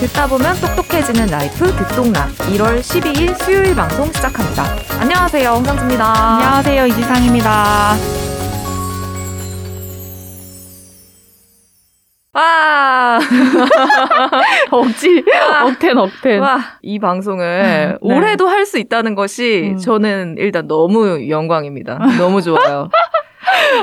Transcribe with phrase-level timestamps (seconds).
[0.00, 4.64] 듣다 보면 똑똑해지는 라이프 듣똑라 1월 12일 수요일 방송 시작합니다.
[5.00, 5.48] 안녕하세요.
[5.50, 6.04] 홍상지입니다.
[6.04, 6.86] 안녕하세요.
[6.86, 7.94] 이지상입니다.
[12.36, 13.20] 와!
[14.72, 15.22] 억지,
[15.66, 16.40] 억텐, 억텐.
[16.40, 17.96] 와, 이 방송을 네.
[18.00, 19.78] 올해도 할 수 있다는 것이 음.
[19.78, 21.98] 저는 일단 너무 영광입니다.
[22.18, 22.88] 너무 좋아요.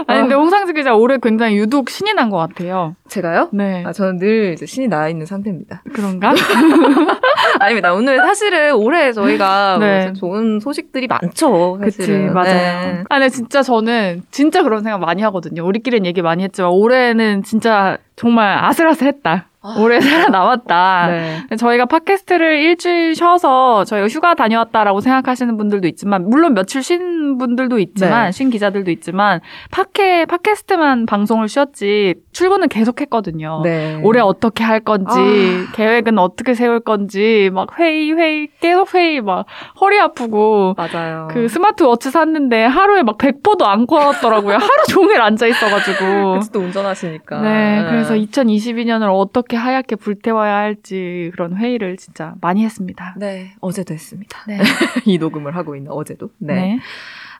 [0.07, 2.95] 아니, 근데 홍상지 기자 올해 굉장히 유독 신이 난 것 같아요.
[3.09, 3.49] 제가요?
[3.51, 3.83] 네.
[3.85, 5.83] 아, 저는 늘 이제 신이 나 있는 상태입니다.
[5.93, 6.33] 그런가?
[7.59, 7.93] 아닙니다.
[7.93, 10.13] 오늘 사실은 올해 저희가 네.
[10.13, 11.77] 좋은 소식들이 많죠.
[11.81, 12.33] 그치, 사실은.
[12.33, 12.53] 맞아요.
[12.53, 13.03] 네.
[13.09, 15.65] 아, 근데 진짜 저는 진짜 그런 생각 많이 하거든요.
[15.65, 19.47] 우리끼리는 얘기 많이 했지만 올해는 진짜 정말 아슬아슬했다.
[19.63, 19.75] 아.
[19.79, 21.07] 올해 살아남았다.
[21.49, 21.55] 네.
[21.55, 28.25] 저희가 팟캐스트를 일주일 쉬어서 저희가 휴가 다녀왔다라고 생각하시는 분들도 있지만 물론 며칠 쉰 분들도 있지만
[28.25, 28.31] 네.
[28.31, 29.39] 쉰 기자들도 있지만
[29.69, 33.61] 팟캐 팟캐스트만 방송을 쉬었지 출근은 계속 했거든요.
[33.63, 33.99] 네.
[34.03, 35.71] 올해 어떻게 할 건지 아.
[35.75, 39.45] 계획은 어떻게 세울 건지 막 회의 회의 계속 회의 막
[39.79, 41.27] 허리 아프고 맞아요.
[41.31, 44.55] 그 스마트워치 샀는데 하루에 막 100포도 안 걸었더라고요.
[44.61, 46.33] 하루 종일 앉아 있어가지고.
[46.39, 47.41] 그치, 또 운전하시니까.
[47.41, 53.15] 네, 그래서 2022년을 어떻게 하얗게 불태워야 할지 그런 회의를 진짜 많이 했습니다.
[53.17, 54.39] 네, 어제도 했습니다.
[54.47, 54.59] 네.
[55.05, 56.29] 이 녹음을 하고 있는 어제도.
[56.37, 56.53] 네.
[56.53, 56.79] 네.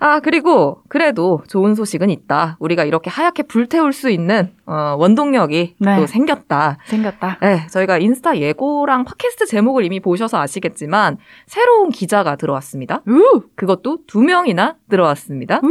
[0.04, 2.58] 아, 그리고 그래도 좋은 소식은 있다.
[2.60, 5.96] 우리가 이렇게 하얗게 불태울 수 있는 어, 원동력이 네.
[5.96, 6.80] 또 생겼다.
[6.86, 7.38] 생겼다.
[7.40, 13.04] 네, 저희가 인스타 예고랑 팟캐스트 제목을 이미 보셔서 아시겠지만 새로운 기자가 들어왔습니다.
[13.08, 13.44] 우!
[13.56, 15.62] 그것도 두 명이나 들어왔습니다.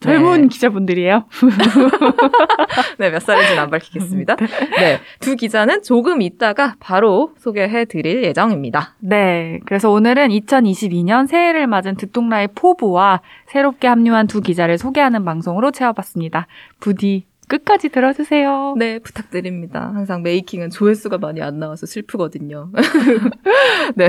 [0.00, 0.48] 젊은 네.
[0.48, 1.26] 기자분들이에요.
[2.98, 4.36] 네, 몇 살인지는 안 밝히겠습니다.
[4.36, 8.94] 네, 두 기자는 조금 있다가 바로 소개해 드릴 예정입니다.
[9.00, 9.60] 네.
[9.66, 16.46] 그래서 오늘은 2022년 새해를 맞은 듣동라의 포부와 새 롭게 합류한 두 기자를 소개하는 방송으로 채워봤습니다.
[16.80, 18.74] 부디 끝까지 들어주세요.
[18.76, 19.92] 네, 부탁드립니다.
[19.94, 22.70] 항상 메이킹은 조회수가 많이 안 나와서 슬프거든요.
[23.94, 24.08] 네.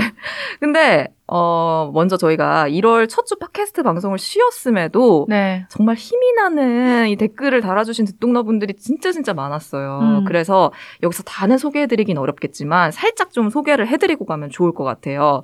[0.60, 5.66] 근데, 어, 먼저 저희가 1월 첫 주 팟캐스트 방송을 쉬었음에도 네.
[5.70, 10.00] 정말 힘이 나는 이 댓글을 달아주신 듣동너분들이 진짜 진짜 많았어요.
[10.02, 10.26] 음.
[10.26, 10.72] 그래서
[11.04, 15.44] 여기서 다는 소개해드리긴 어렵겠지만 살짝 좀 소개를 해드리고 가면 좋을 것 같아요.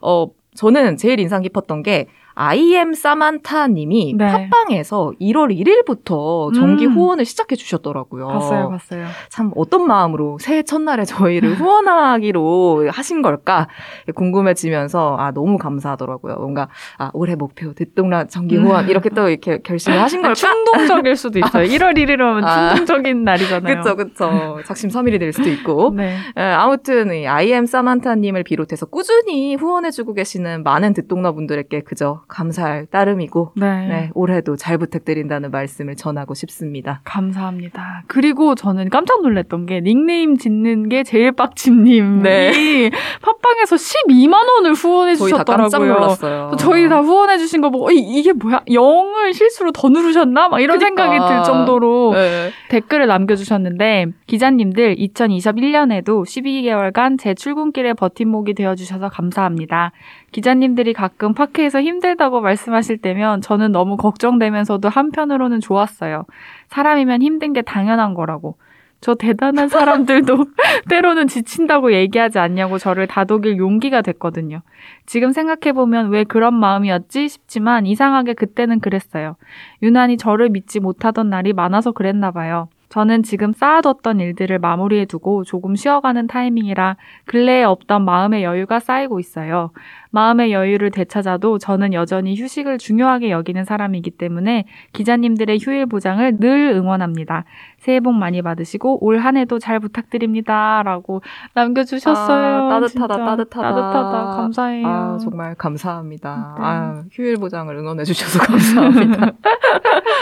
[0.00, 4.26] 어, 저는 제일 인상 깊었던 게 IM 사만타 님이 네.
[4.26, 6.92] 팟빵에서 1월 1일부터 정기 음.
[6.92, 8.26] 후원을 시작해 주셨더라고요.
[8.26, 9.06] 봤어요, 봤어요.
[9.28, 13.68] 참 어떤 마음으로 새해 첫날에 저희를 후원하기로 하신 걸까
[14.14, 16.36] 궁금해지면서 아 너무 감사하더라고요.
[16.36, 16.68] 뭔가
[16.98, 18.90] 아 올해 목표 듣동라 정기 후원 음.
[18.90, 20.34] 이렇게 또 이렇게 결심을 하신 걸까?
[20.34, 21.64] 충동적일 수도 있어요.
[21.68, 22.74] 1월 1일이면 아.
[22.74, 23.76] 충동적인 날이잖아요.
[23.76, 26.16] 그쵸 그쵸 작심 삼일이 될 수도 있고 네.
[26.36, 32.23] 예, 아무튼 이 IM 사만타 님을 비롯해서 꾸준히 후원해 주고 계시는 많은 듣동나 분들에게 그저
[32.28, 33.86] 감사할 따름이고 네.
[33.86, 37.00] 네, 올해도 잘 부탁드린다는 말씀을 전하고 싶습니다.
[37.04, 38.04] 감사합니다.
[38.06, 42.90] 그리고 저는 깜짝 놀랐던 게 닉네임 짓는 게 제일 빡침님이 네.
[43.22, 45.94] 팟빵에서 12만 원을 후원해 저희 다 주셨더라고요.
[45.94, 46.52] 놀랐어요.
[46.58, 48.62] 저희 다 후원해 주신 거 보고 이, 이게 뭐야?
[48.68, 50.48] 0을 실수로 더 누르셨나?
[50.48, 51.04] 막 이런 그러니까.
[51.04, 52.50] 생각이 들 정도로 네.
[52.70, 59.92] 댓글을 남겨주셨는데 기자님들 2021년에도 12개월간 제 출근길에 버팀목이 되어주셔서 감사합니다.
[60.34, 66.24] 기자님들이 가끔 파크에서 힘들다고 말씀하실 때면 저는 너무 걱정되면서도 한편으로는 좋았어요.
[66.66, 68.56] 사람이면 힘든 게 당연한 거라고.
[69.00, 70.46] 저 대단한 사람들도
[70.90, 74.62] 때로는 지친다고 얘기하지 않냐고 저를 다독일 용기가 됐거든요.
[75.06, 79.36] 지금 생각해보면 왜 그런 마음이었지 싶지만 이상하게 그때는 그랬어요.
[79.82, 82.68] 유난히 저를 믿지 못하던 날이 많아서 그랬나 봐요.
[82.94, 89.72] 저는 지금 쌓아뒀던 일들을 마무리해두고 조금 쉬어가는 타이밍이라 근래에 없던 마음의 여유가 쌓이고 있어요.
[90.12, 97.42] 마음의 여유를 되찾아도 저는 여전히 휴식을 중요하게 여기는 사람이기 때문에 기자님들의 휴일 보장을 늘 응원합니다.
[97.78, 100.82] 새해 복 많이 받으시고 올 한 해도 잘 부탁드립니다.
[100.84, 101.22] 라고
[101.54, 102.66] 남겨주셨어요.
[102.66, 103.24] 아, 따뜻하다, 진짜.
[103.26, 103.68] 따뜻하다.
[103.74, 104.36] 따뜻하다.
[104.36, 104.86] 감사해요.
[104.86, 106.54] 아, 정말 감사합니다.
[106.58, 106.64] 네.
[106.64, 109.32] 아, 휴일 보장을 응원해주셔서 감사합니다.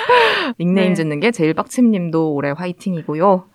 [0.63, 0.95] 닉네임 네.
[0.95, 3.47] 짓는 게 제일 빡침님도 올해 화이팅이고요.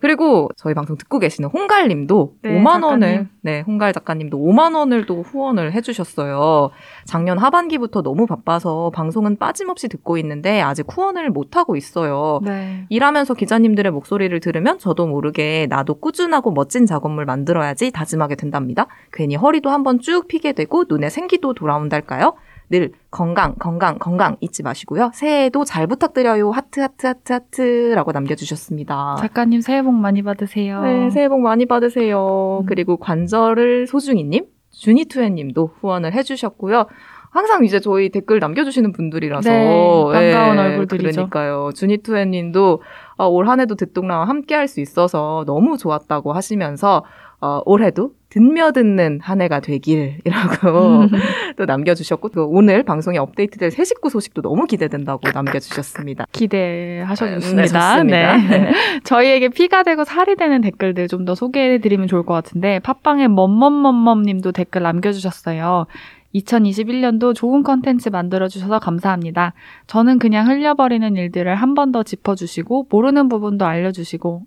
[0.00, 3.28] 그리고 저희 방송 듣고 계시는 홍갈님도 네, 5만 원을 작가님.
[3.42, 6.70] 네 홍갈 작가님도 5만 원을 또 후원을 해주셨어요.
[7.04, 12.40] 작년 하반기부터 너무 바빠서 방송은 빠짐없이 듣고 있는데 아직 후원을 못 하고 있어요.
[12.42, 12.84] 네.
[12.88, 18.86] 일하면서 기자님들의 목소리를 들으면 저도 모르게 나도 꾸준하고 멋진 작업물 만들어야지 다짐하게 된답니다.
[19.12, 22.34] 괜히 허리도 한번 쭉 피게 되고 눈에 생기도 돌아온달까요?
[22.68, 25.10] 늘 건강, 건강, 건강 잊지 마시고요.
[25.14, 26.50] 새해에도 잘 부탁드려요.
[26.50, 29.16] 하트, 하트, 하트, 하트라고 남겨주셨습니다.
[29.18, 30.82] 작가님 새해 복 많이 받으세요.
[30.82, 32.60] 네, 새해 복 많이 받으세요.
[32.62, 32.66] 음.
[32.66, 36.86] 그리고 관절을 소중이님, 주니투애님도 후원을 해주셨고요.
[37.30, 41.12] 항상 이제 저희 댓글 남겨주시는 분들이라서 네, 반가운 예, 얼굴들이죠.
[41.12, 41.70] 그러니까요.
[41.74, 42.82] 주니투애님도
[43.18, 47.04] 아, 올 한해도 듣동라와 함께할 수 있어서 너무 좋았다고 하시면서
[47.40, 51.08] 어, 올해도 듣며 듣는 한 해가 되길이라고 음.
[51.56, 56.26] 또 남겨주셨고 또 오늘 방송에 업데이트될 새 식구 소식도 너무 기대된다고 남겨주셨습니다.
[56.32, 57.62] 기대하셔주습니다.
[57.62, 58.36] 네, 좋습니다.
[58.36, 58.72] 네.
[59.04, 64.82] 저희에게 피가 되고 살이 되는 댓글들 좀 더 소개해드리면 좋을 것 같은데 팟빵의 멈멈멈멈님도 댓글
[64.82, 65.86] 남겨주셨어요.
[66.36, 69.52] 2021년도 좋은 컨텐츠 만들어주셔서 감사합니다.
[69.86, 74.42] 저는 그냥 흘려버리는 일들을 한 번 더 짚어주시고 모르는 부분도 알려주시고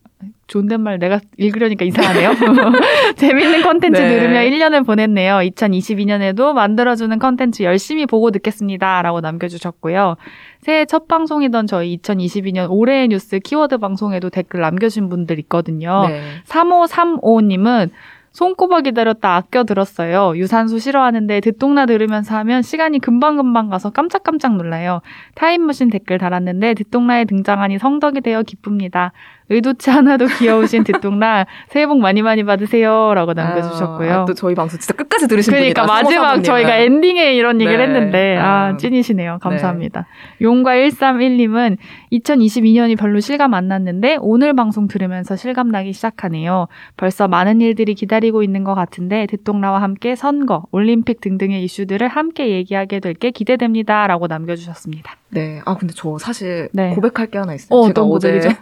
[0.47, 2.31] 존댓말 내가 읽으려니까 이상하네요.
[3.15, 4.19] 재밌는 컨텐츠 네.
[4.19, 5.35] 들으며 1년을 보냈네요.
[5.35, 9.01] 2022년에도 만들어주는 컨텐츠 열심히 보고 듣겠습니다.
[9.03, 10.15] 라고 남겨주셨고요.
[10.59, 16.07] 새해 첫 방송이던 저희 2022년 올해의 뉴스 키워드 방송에도 댓글 남겨주신 분들 있거든요.
[16.09, 16.21] 네.
[16.47, 17.91] 3535님은
[18.39, 20.31] 손꼽아 기다렸다 아껴 들었어요.
[20.37, 25.01] 유산소 싫어하는데 듣동나 들으면서 하면 시간이 금방금방 가서 깜짝깜짝 놀라요.
[25.35, 29.11] 타임머신 댓글 달았는데 듣동나에 등장하니 성덕이 되어 기쁩니다.
[29.49, 33.13] 의도치 않아도 귀여우신 듣동나 새해 복 많이 많이 받으세요.
[33.13, 34.11] 라고 남겨주셨고요.
[34.13, 35.93] 아, 또 저희 방송 진짜 끝까지 들으신 그러니까 분이다.
[36.03, 36.43] 마지막.
[36.43, 37.83] 저희가 엔딩에 이런 얘기를 네.
[37.93, 38.77] 했는데 아 아.
[38.77, 39.37] 찐이시네요.
[39.41, 40.07] 감사합니다.
[40.41, 41.77] 용과 131님은
[42.11, 46.67] 2022년이 별로 실감 안 났는데 오늘 방송 들으면서 실감 나기 시작하네요.
[46.97, 52.99] 벌써 많은 일들이 기다리고 있는 것 같은데 듣동라와 함께 선거, 올림픽 등등의 이슈들을 함께 얘기하게
[52.99, 55.11] 될 게 기대됩니다라고 남겨주셨습니다.
[55.31, 55.59] 네.
[55.65, 56.91] 아 근데 저 사실 네.
[56.95, 57.77] 고백할 게 하나 있어요.
[57.77, 58.55] 어, 제가 어제?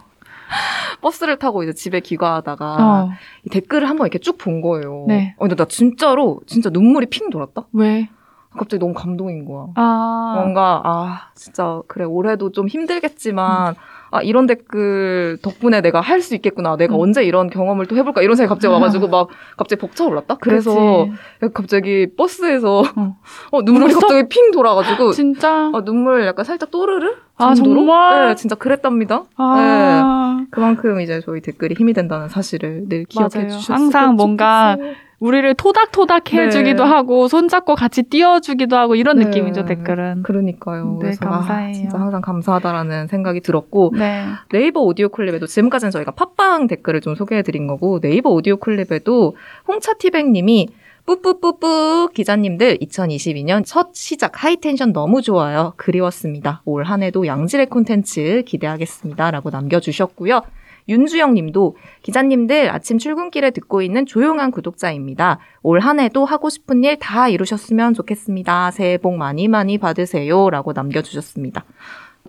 [1.00, 3.10] 버스를 타고 이제 집에 귀가하다가 어,
[3.44, 5.04] 이 댓글을 한번 이렇게 쭉 본 거예요.
[5.08, 5.34] 네.
[5.36, 7.66] 어, 근데 나 진짜로 진짜 눈물이 핑 돌았다.
[7.72, 8.08] 왜?
[8.50, 9.66] 갑자기 너무 감동인 거야.
[9.76, 13.74] 아, 뭔가 아 진짜 그래 올해도 좀 힘들겠지만
[14.10, 17.00] 아 이런 댓글 덕분에 내가 할 수 있겠구나 내가 음.
[17.00, 21.06] 언제 이런 경험을 또 해볼까 이런 생각이 갑자기 와가지고 막 갑자기 벅차올랐다 그래서
[21.40, 21.52] 그치.
[21.54, 23.16] 갑자기 버스에서 어.
[23.52, 24.00] 어, 눈물이 울었어?
[24.00, 27.76] 갑자기 핑 돌아가지고 진짜 어, 눈물 약간 살짝 또르르 아, 정도로?
[27.80, 28.28] 정말?
[28.28, 30.44] 네 진짜 그랬답니다 아.
[30.50, 33.48] 그만큼 이제 저희 댓글이 힘이 된다는 사실을 늘 기억해.
[33.48, 35.07] 주셨으면 항상 뭔가 좋겠어요.
[35.20, 36.42] 우리를 토닥토닥 네.
[36.44, 39.24] 해주기도 하고 손잡고 같이 띄워주기도 하고 이런 네.
[39.24, 40.22] 느낌이죠 댓글은.
[40.22, 41.70] 그러니까요 네, 그래서 감사해요.
[41.70, 44.26] 아, 진짜 항상 감사하다라는 생각이 들었고 네.
[44.50, 49.36] 네이버 오디오 클립에도 지금까지는 저희가 팟빵 댓글을 좀 소개해드린 거고 네이버 오디오 클립에도
[49.66, 50.68] 홍차티백님이
[51.06, 55.72] 뿌뿌뿌뿌 기자님들 2022년 첫 시작 high tension 너무 좋아요.
[55.78, 56.60] 그리웠습니다.
[56.66, 59.30] 올 한 해도 양질의 콘텐츠 기대하겠습니다.
[59.30, 60.42] 라고 남겨주셨고요.
[60.88, 65.38] 윤주영 님도 기자님들 아침 출근길에 듣고 있는 조용한 구독자입니다.
[65.62, 68.70] 올 한 해도 하고 싶은 일 다 이루셨으면 좋겠습니다.
[68.72, 70.50] 새해 복 많이 많이 받으세요.
[70.50, 71.64] 라고 남겨주셨습니다.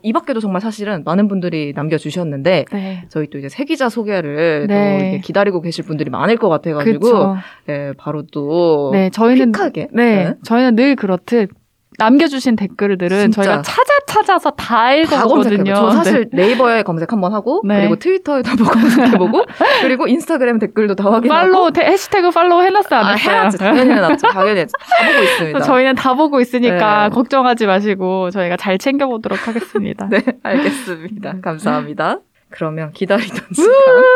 [0.02, 3.06] 이 밖에도 정말 사실은 많은 분들이 남겨주셨는데 네.
[3.10, 5.16] 저희 또 이제 새 기자 소개를 네.
[5.18, 7.36] 또 기다리고 계실 분들이 많을 것 같아가지고.
[7.66, 10.34] 네, 바로 또 네, 저희는 퀵하게 네, 네.
[10.44, 11.50] 저희는 늘 그렇듯
[11.98, 13.42] 남겨주신 댓글들은 진짜.
[13.44, 15.74] 저희가 찾아 찾아서 다다 읽어보거든요.
[15.74, 17.82] 저 사실 네 이버에 검색 한번 하고 네.
[17.82, 19.46] 그리고 트위터에도 한번 검색해보고
[19.82, 21.10] 그리고 인스타그램 댓글도 다 네.
[21.12, 23.14] 확인하고 팔로우 태- 해시태그 팔로우 해놨어요, 안 아?
[23.14, 24.28] 해야지 당연히 해놨죠.
[24.34, 24.66] 당연히.
[24.66, 25.60] 다 보고 있습니다.
[25.62, 27.16] 저희는 다 보고 있으니까 네.
[27.16, 30.08] 걱정하지 마시고 저희가 잘 챙겨보도록 하겠습니다.
[30.12, 31.36] 네, 알겠습니다.
[31.42, 32.20] 감사합니다.
[32.52, 33.72] 그러면 기다리던 시간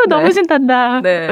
[0.08, 0.30] 너무 네.
[0.32, 1.00] 신난다.
[1.02, 1.28] 네.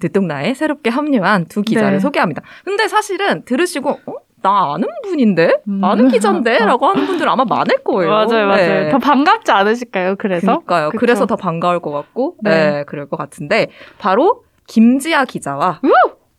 [0.00, 1.98] 듣동나에 새롭게 합류한 두 기자를 네.
[2.00, 2.42] 소개합니다.
[2.62, 4.12] 근데 사실은 들으시고, 어?
[4.42, 5.60] 나 아는 분인데?
[5.68, 5.82] 음.
[5.84, 6.58] 아는 기자인데?
[6.64, 8.10] 라고 하는 분들 아마 많을 거예요.
[8.10, 8.84] 맞아요, 맞아요.
[8.84, 8.88] 네.
[8.90, 10.16] 더 반갑지 않으실까요?
[10.16, 10.90] 그래서 그러니까요.
[10.90, 10.98] 그쵸.
[11.00, 12.70] 그래서 더 반가울 것 같고, 네.
[12.70, 12.84] 네.
[12.84, 15.80] 그럴 것 같은데, 바로 김지아 기자와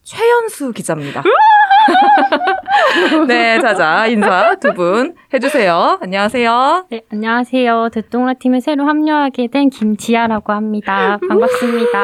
[0.03, 1.23] 최연수 기자입니다.
[3.27, 5.99] 네, 자자, 인사 두 분 해주세요.
[6.01, 6.85] 안녕하세요.
[6.89, 7.89] 네, 안녕하세요.
[7.93, 11.17] 듣동라 팀에 새로 합류하게 된 김지아라고 합니다.
[11.27, 11.99] 반갑습니다.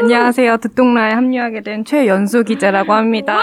[0.00, 0.56] 안녕하세요.
[0.58, 3.38] 듣동라에 합류하게 된 최연수 기자라고 합니다.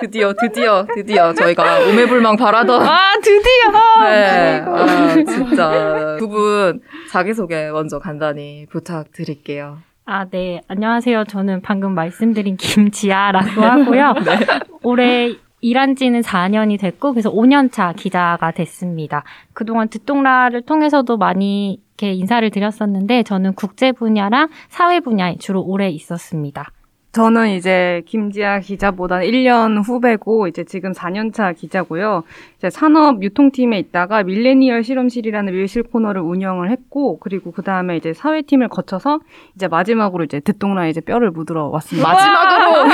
[0.00, 4.60] 드디어, 드디어, 드디어 저희가 오매불망 바라던 아 드디어 네.
[4.66, 6.16] 아, 진짜.
[6.18, 6.80] 두 분
[7.10, 9.78] 자기소개 먼저 간단히 부탁드릴게요.
[10.04, 10.60] 아, 네.
[10.66, 11.24] 안녕하세요.
[11.24, 14.14] 저는 방금 말씀드린 김지아라고 하고요.
[14.82, 19.22] 올해 일한 지는 4년이 됐고, 그래서 5년차 기자가 됐습니다.
[19.52, 26.66] 그동안 듣동라를 통해서도 많이 이렇게 인사를 드렸었는데, 저는 국제 분야랑 사회 분야에 주로 오래 있었습니다.
[27.12, 32.22] 저는 이제 김지아 기자보다 1년 후배고 이제 지금 4년차 기자고요.
[32.56, 38.68] 이제 산업 유통팀에 있다가 밀레니얼 실험실이라는 밀실 코너를 운영을 했고 그리고 그 다음에 이제 사회팀을
[38.68, 39.20] 거쳐서
[39.54, 42.08] 이제 마지막으로 이제 듣동라에 이제 뼈를 묻으러 왔습니다.
[42.08, 42.80] 마지막으로!
[42.80, 42.84] 어,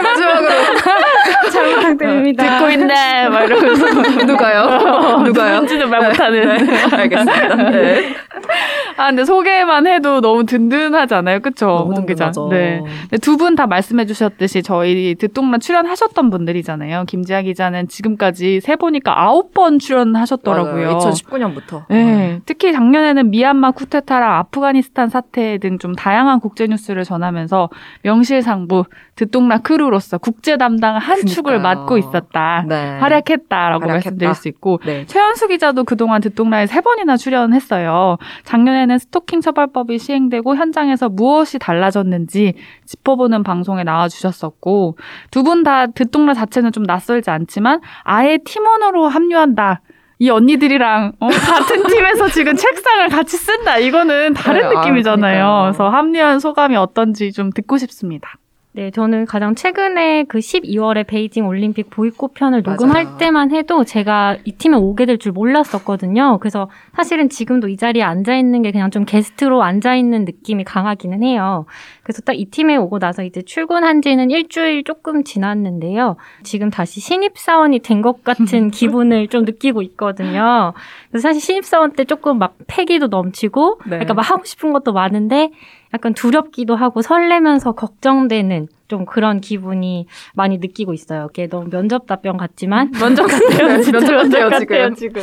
[0.00, 0.48] 마지막으로!
[1.52, 2.58] 잘 부탁드립니다.
[2.58, 3.86] 듣고 있네 막 이러면서
[4.26, 5.22] 누가요?
[5.24, 5.54] 누가요?
[5.56, 7.70] 뭔지는 말 네, 못하는 네, 알겠습니다.
[7.70, 8.14] 네.
[8.96, 11.40] 아, 근데 소개만 해도 너무 든든하잖아요.
[11.40, 11.90] 그쵸?
[11.94, 12.30] 홍 기자.
[12.50, 12.82] 네.
[13.22, 17.04] 두 분 다 말씀해 주셨듯이 저희 듣동란 출연하셨던 분들이잖아요.
[17.06, 20.98] 김지아 기자는 지금까지 세 보니까 아홉 번 출연하셨더라고요.
[20.98, 21.84] 2019년부터.
[21.88, 22.40] 네.
[22.46, 27.70] 특히 작년에는 미얀마 쿠데타랑 아프가니스탄 사태 등 좀 다양한 국제 뉴스를 전하면서
[28.02, 28.84] 명실상부
[29.16, 31.74] 듣동란 크루로서 국제 담당 한 축을 그러니까요.
[31.80, 32.64] 맡고 있었다.
[32.68, 32.98] 네.
[32.98, 33.92] 활약했다라고 활약했다.
[33.92, 35.06] 말씀드릴 수 있고 네.
[35.06, 38.18] 최연수 기자도 그동안 듣동라에 세 번이나 출연했어요.
[38.44, 42.54] 작년에 는 스토킹 처벌법이 시행되고 현장에서 무엇이 달라졌는지
[42.86, 44.96] 짚어보는 방송에 나와주셨었고
[45.30, 49.80] 두 분 다 듣동라 자체는 좀 낯설지 않지만 아예 팀원으로 합류한다.
[50.22, 53.78] 이 언니들이랑 어, 같은 팀에서 지금 책상을 같이 쓴다.
[53.78, 55.20] 이거는 다른 네, 아, 느낌이잖아요.
[55.44, 55.62] 그러니까요.
[55.72, 58.28] 그래서 합류한 소감이 어떤지 좀 듣고 싶습니다.
[58.72, 62.76] 네, 저는 가장 최근에 그 12월에 베이징 올림픽 보이콧 편을 맞아요.
[62.76, 66.38] 녹음할 때만 해도 제가 이 팀에 오게 될 줄 몰랐었거든요.
[66.38, 71.24] 그래서 사실은 지금도 이 자리에 앉아 있는 게 그냥 좀 게스트로 앉아 있는 느낌이 강하기는
[71.24, 71.66] 해요.
[72.04, 76.16] 그래서 딱 이 팀에 오고 나서 이제 출근한 지는 일주일 조금 지났는데요.
[76.44, 80.74] 지금 다시 신입사원이 된 것 같은 기분을 좀 느끼고 있거든요.
[81.10, 83.98] 그래서 사실 신입사원 때 조금 막 패기도 넘치고 네.
[84.00, 85.50] 약간 막 하고 싶은 것도 많은데
[85.94, 91.28] 약간 두렵기도 하고 설레면서 걱정되는 좀 그런 기분이 많이 느끼고 있어요.
[91.30, 93.82] 이게 너무 면접 답변 같지만 먼저 같아요.
[93.82, 95.22] 진짜 면접 면접 같아요, 지금.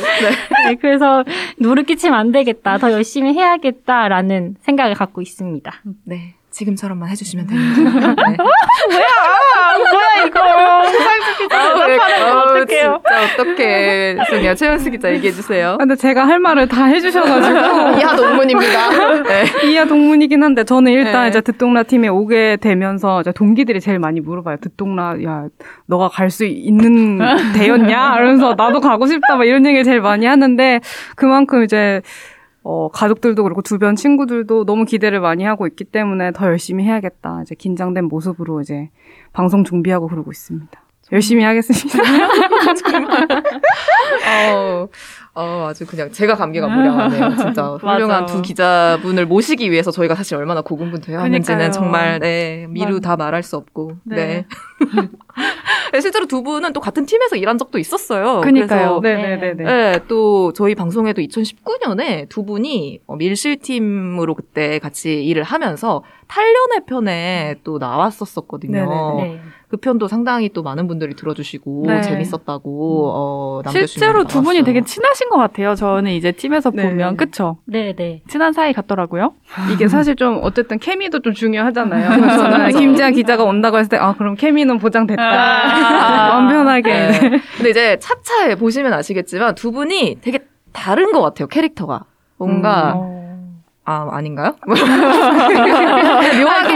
[0.66, 1.24] 네, 그래서
[1.58, 2.78] 누를 끼치면 안 되겠다.
[2.78, 5.72] 더 열심히 해야겠다라는 생각을 갖고 있습니다.
[6.04, 6.34] 네.
[6.50, 8.14] 지금처럼만 해주시면 됩니다.
[8.14, 8.36] 네.
[8.90, 9.57] 뭐야
[10.26, 10.40] 이거.
[11.50, 13.00] 아, 왜, 어, 어떡해요.
[13.04, 14.16] 진짜 어떡해.
[14.26, 14.54] 죄송해요.
[14.54, 15.76] 최연수 기자 얘기해 주세요.
[15.78, 17.58] 근데 제가 할 말을 다 해주셔가지고
[17.98, 19.22] 이하 동문입니다.
[19.24, 19.44] 네.
[19.68, 21.28] 이하 동문이긴 한데 저는 일단 네.
[21.28, 24.56] 이제 듣동라 팀에 오게 되면서 이제 동기들이 제일 많이 물어봐요.
[24.60, 25.44] 듣동라 야
[25.86, 27.18] 너가 갈 수 있는
[27.56, 28.16] 대였냐?
[28.18, 30.80] 이러면서 나도 가고 싶다 막 이런 얘기를 제일 많이 하는데
[31.16, 32.02] 그만큼 이제
[32.70, 37.40] 어, 가족들도 그렇고 주변 친구들도 너무 기대를 많이 하고 있기 때문에 더 열심히 해야겠다.
[37.42, 38.90] 이제 긴장된 모습으로 이제
[39.32, 40.78] 방송 준비하고 그러고 있습니다.
[41.10, 41.98] 열심히 하겠습니다.
[44.52, 44.86] 어,
[45.34, 47.36] 어, 아주 그냥 제가 감기가 무량하네요.
[47.36, 48.26] 진짜 훌륭한.
[48.26, 51.72] 두 기자분을 모시기 위해서 저희가 사실 얼마나 고군분투해야 하는지는.
[51.72, 53.92] 정말 네, 미루 맞- 다 말할 수 없고.
[54.04, 54.16] 네.
[54.16, 54.46] 네.
[55.92, 58.40] 네, 실제로 두 분은 또 같은 팀에서 일한 적도 있었어요.
[58.40, 59.00] 그러니까요.
[59.00, 59.64] 그래서 네네네네.
[59.64, 67.54] 네, 또 저희 방송에도 2019년에 두 분이 어, 밀실팀으로 그때 같이 일을 하면서 탈련의 편에
[67.64, 68.72] 또 나왔었었거든요.
[68.84, 69.22] 네네네.
[69.22, 69.40] 네.
[69.68, 72.00] 그 편도 상당히 또 많은 분들이 들어주시고 네.
[72.00, 74.62] 재밌었다고 어, 남겨주신 실제로 두 분이.
[74.64, 75.74] 되게 친하신 것 같아요.
[75.74, 76.82] 저는 이제 팀에서 네.
[76.84, 77.58] 보면 그쵸?
[77.66, 78.22] 네, 네.
[78.28, 79.34] 친한 사이 같더라고요.
[79.72, 82.08] 이게 사실 좀 어쨌든 케미도 좀 중요하잖아요.
[82.38, 82.70] 저는.
[82.78, 85.27] 김지아 기자가 온다고 했을 때 아 그럼 케미는 보장됐다.
[85.28, 86.28] 아.
[86.28, 86.92] 마음 편하게.
[86.92, 87.40] 네.
[87.56, 90.40] 근데 이제 차차에 보시면 아시겠지만 두 분이 되게
[90.72, 92.04] 다른 것 같아요 캐릭터가
[92.36, 93.18] 뭔가 어.
[93.84, 94.54] 아 아닌가요?
[94.66, 94.84] 묘하게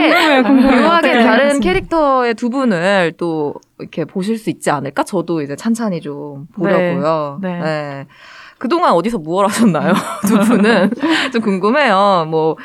[0.08, 0.80] 궁금해요, 궁금해요.
[0.82, 1.60] 묘하게 어떻게 다른.
[1.60, 5.04] 캐릭터의 두 분을 또 이렇게 보실 수 있지 않을까?
[5.04, 7.38] 저도 이제 찬찬히 좀 보려고요.
[7.42, 7.60] 네.
[7.60, 8.06] 네.
[8.56, 9.92] 그동안 어디서 무얼 하셨나요?
[10.26, 10.90] 두 분은
[11.32, 12.26] 좀 궁금해요.
[12.30, 12.56] 뭐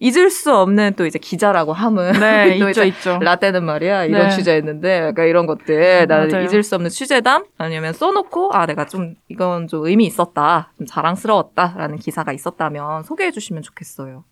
[0.00, 3.18] 잊을 수 없는 또 이제 기자라고 함은 네, 또 있죠, 이제 있죠.
[3.22, 4.30] 라떼는 말이야 이런 네.
[4.34, 6.44] 주제였는데 약간 이런 것들 나는 맞아요.
[6.46, 11.96] 잊을 수 없는 취재담 아니면 써놓고 아 내가 좀 이건 좀 의미 있었다 좀 자랑스러웠다라는
[11.98, 14.24] 기사가 있었다면 소개해 주시면 좋겠어요.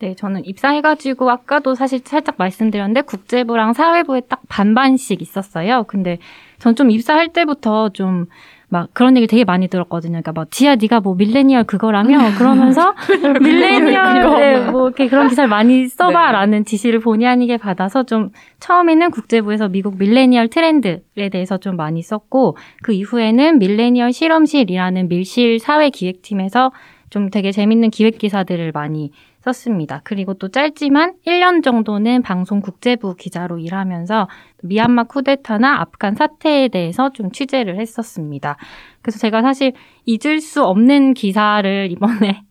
[0.00, 5.82] 네, 저는 입사해가지고 아까도 사실 살짝 말씀드렸는데 국제부랑 사회부에 딱 반반씩 있었어요.
[5.88, 6.18] 근데
[6.60, 8.26] 전 좀 입사할 때부터 좀
[8.70, 10.12] 막 그런 얘기 되게 많이 들었거든요.
[10.12, 12.18] 그러니까 막 지야 네가 뭐 밀레니얼 그거라며?
[12.36, 12.94] 그러면서
[13.40, 19.98] 밀레니얼에 뭐 이렇게 그런 기사를 많이 써봐라는 지시를 본의 아니게 받아서 좀 처음에는 국제부에서 미국
[19.98, 26.70] 밀레니얼 트렌드에 대해서 좀 많이 썼고 그 이후에는 밀레니얼 실험실이라는 밀실 사회 기획팀에서
[27.10, 29.12] 좀 되게 재밌는 기획 기사들을 많이
[29.48, 30.00] 썼습니다.
[30.04, 34.28] 그리고 또 짧지만 1년 정도는 방송 국제부 기자로 일하면서
[34.62, 38.56] 미얀마 쿠데타나 아프간 사태에 대해서 좀 취재를 했었습니다.
[39.02, 39.72] 그래서 제가 사실
[40.06, 42.42] 잊을 수 없는 기사를 이번에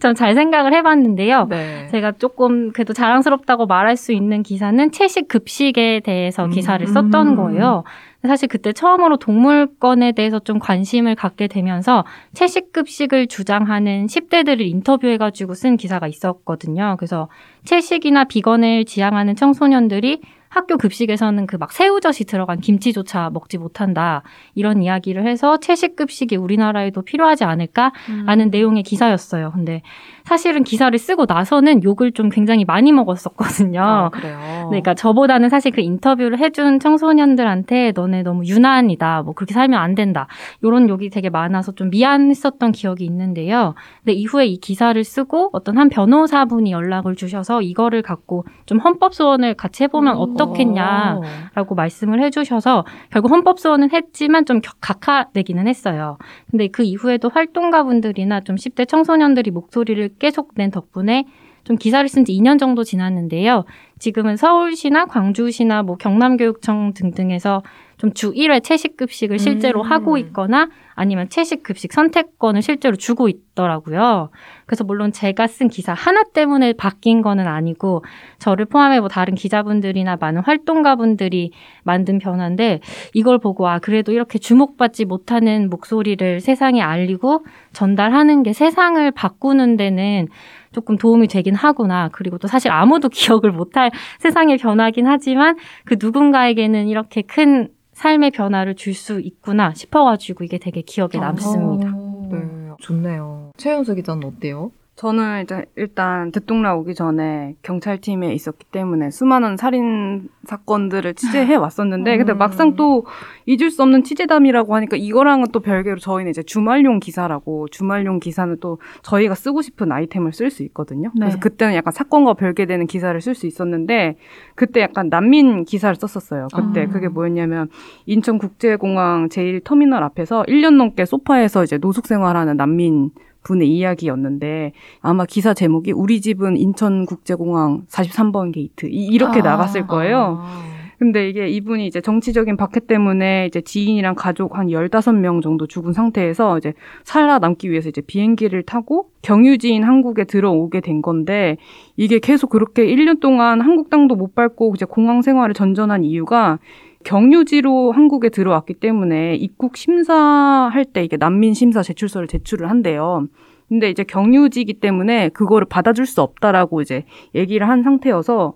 [0.00, 1.46] 좀 잘 생각을 해봤는데요.
[1.48, 1.88] 네.
[1.90, 6.50] 제가 조금 그래도 자랑스럽다고 말할 수 있는 기사는 채식 급식에 대해서 음.
[6.50, 7.84] 기사를 썼던 거예요.
[8.26, 15.76] 사실 그때 처음으로 동물권에 대해서 좀 관심을 갖게 되면서 채식 급식을 주장하는 10대들을 인터뷰해가지고 쓴
[15.76, 16.96] 기사가 있었거든요.
[16.98, 17.28] 그래서
[17.64, 20.20] 채식이나 비건을 지향하는 청소년들이
[20.50, 24.22] 학교 급식에서는 그 막 새우젓이 들어간 김치조차 먹지 못한다.
[24.54, 27.92] 이런 이야기를 해서 채식 급식이 우리나라에도 필요하지 않을까
[28.24, 28.50] 라는 음.
[28.50, 29.50] 내용의 기사였어요.
[29.52, 29.82] 근데
[30.24, 33.82] 사실은 기사를 쓰고 나서는 욕을 좀 굉장히 많이 먹었었거든요.
[33.82, 34.38] 아, 그래요.
[34.38, 39.94] 네, 그러니까 저보다는 사실 그 인터뷰를 해준 청소년들한테 너네 너무 유난이다, 뭐 그렇게 살면 안
[39.94, 40.26] 된다,
[40.62, 43.74] 이런 욕이 되게 많아서 좀 미안했었던 기억이 있는데요.
[44.02, 49.54] 근데 이후에 이 기사를 쓰고 어떤 한 변호사분이 연락을 주셔서 이거를 갖고 좀 헌법 소원을
[49.54, 50.20] 같이 해보면 음.
[50.20, 56.18] 어 떻겠냐라고 말씀을 해주셔서 결국 헌법 소원은 했지만 좀 격- 각하되기는 했어요.
[56.50, 61.24] 근데 그 이후에도 활동가분들이나 좀 10대 청소년들이 목소리를 계속 낸 덕분에
[61.64, 63.64] 좀 기사를 쓴 지 2년 정도 지났는데요.
[63.98, 67.62] 지금은 서울시나 광주시나 뭐 경남교육청 등등에서
[68.00, 69.90] 좀 주 1회 채식 급식을 실제로 음.
[69.90, 74.30] 하고 있거나 아니면 채식 급식 선택권을 실제로 주고 있더라고요.
[74.66, 78.04] 그래서 물론 제가 쓴 기사 하나 때문에 바뀐 거는 아니고
[78.38, 81.52] 저를 포함해 뭐 다른 기자분들이나 많은 활동가분들이
[81.82, 82.80] 만든 변화인데
[83.14, 90.28] 이걸 보고 아 그래도 이렇게 주목받지 못하는 목소리를 세상에 알리고 전달하는 게 세상을 바꾸는 데는
[90.72, 92.08] 조금 도움이 되긴 하구나.
[92.12, 97.68] 그리고 또 사실 아무도 기억을 못할 세상의 변화긴 하지만 그 누군가에게는 이렇게 큰
[98.00, 101.92] 삶의 변화를 줄 수 있구나 싶어가지고 이게 되게 기억에 남습니다.
[101.94, 103.52] 어, 네, 좋네요.
[103.58, 104.72] 최윤수 기자는 어때요?
[105.00, 112.32] 저는 일단, 일단 듣동라 오기 전에 경찰팀에 있었기 때문에 수많은 살인 사건들을 취재해 왔었는데, 근데
[112.32, 112.36] 음.
[112.36, 113.06] 막상 또
[113.46, 118.76] 잊을 수 없는 취재담이라고 하니까 이거랑은 또 별개로 저희는 이제 주말용 기사라고 주말용 기사는 또
[119.00, 121.10] 저희가 쓰고 싶은 아이템을 쓸 수 있거든요.
[121.14, 121.20] 네.
[121.20, 124.16] 그래서 그때는 약간 사건과 별개되는 기사를 쓸 수 있었는데
[124.54, 126.48] 그때 약간 난민 기사를 썼었어요.
[126.54, 126.88] 그때 아.
[126.88, 127.70] 그게 뭐였냐면
[128.04, 135.92] 인천국제공항 제1터미널 앞에서 1년 넘게 소파에서 이제 노숙 생활하는 난민 분의 이야기였는데 아마 기사 제목이
[135.92, 139.42] 우리 집은 인천국제공항 43번 게이트 이- 이렇게 아.
[139.42, 140.38] 나갔을 거예요.
[140.40, 140.70] 아.
[140.98, 146.58] 근데 이게 이분이 이제 정치적인 박해 때문에 이제 지인이랑 가족 한 15명 정도 죽은 상태에서
[146.58, 151.56] 이제 살아남기 위해서 이제 비행기를 타고 경유지인 한국에 들어오게 된 건데
[151.96, 156.58] 이게 계속 그렇게 1년 동안 한국 땅도 못 밟고 이제 공항 생활을 전전한 이유가
[157.04, 163.26] 경유지로 한국에 들어왔기 때문에 입국 심사할 때 이게 난민 심사 제출서를 제출을 한대요.
[163.68, 167.04] 근데 이제 경유지이기 때문에 그거를 받아줄 수 없다라고 이제
[167.34, 168.54] 얘기를 한 상태여서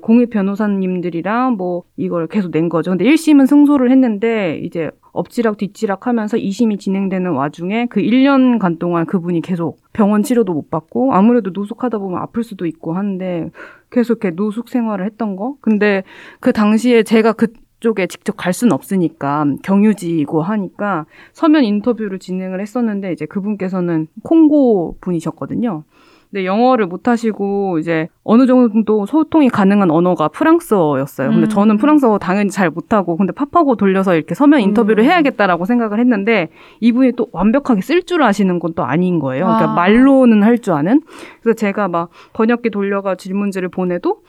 [0.00, 2.90] 공익 변호사님들이랑 뭐 이걸 계속 낸 거죠.
[2.90, 9.42] 근데 1심은 승소를 했는데 이제 엎지락 뒤치락 하면서 2심이 진행되는 와중에 그 1년간 동안 그분이
[9.42, 13.50] 계속 병원 치료도 못 받고 아무래도 노숙하다 보면 아플 수도 있고 하는데
[13.90, 15.56] 계속 이렇게 노숙 생활을 했던 거.
[15.60, 16.02] 근데
[16.40, 17.48] 그 당시에 제가 그
[17.82, 25.82] 쪽에 직접 갈 수는 없으니까 경유지이고 하니까 서면 인터뷰를 진행을 했었는데 이제 그분께서는 콩고 분이셨거든요.
[26.30, 31.28] 근데 영어를 못 하시고 이제 어느 정도 소통이 가능한 언어가 프랑스어였어요.
[31.28, 31.48] 근데 음.
[31.50, 35.10] 저는 프랑스어 당연히 잘 못하고 근데 팝하고 돌려서 이렇게 서면 인터뷰를 음.
[35.10, 36.48] 해야겠다라고 생각을 했는데
[36.80, 39.44] 이분이 또 완벽하게 쓸 줄 아시는 건 또 아닌 거예요.
[39.44, 39.74] 그러니까 아.
[39.74, 41.02] 말로는 할 줄 아는.
[41.42, 44.22] 그래서 제가 막 번역기 돌려가 질문지를 보내도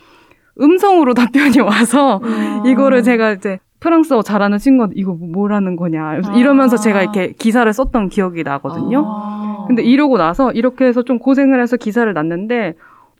[0.60, 2.64] 음성으로 답변이 와서 아.
[2.66, 6.34] 이거를 제가 이제 프랑스어 잘하는 친구한테 이거 뭐- 뭐라는 거냐 아.
[6.36, 9.04] 이러면서 제가 이렇게 기사를 썼던 기억이 나거든요.
[9.06, 9.66] 아.
[9.68, 12.74] 근데 이러고 나서 이렇게 해서 좀 고생을 해서 기사를 났는데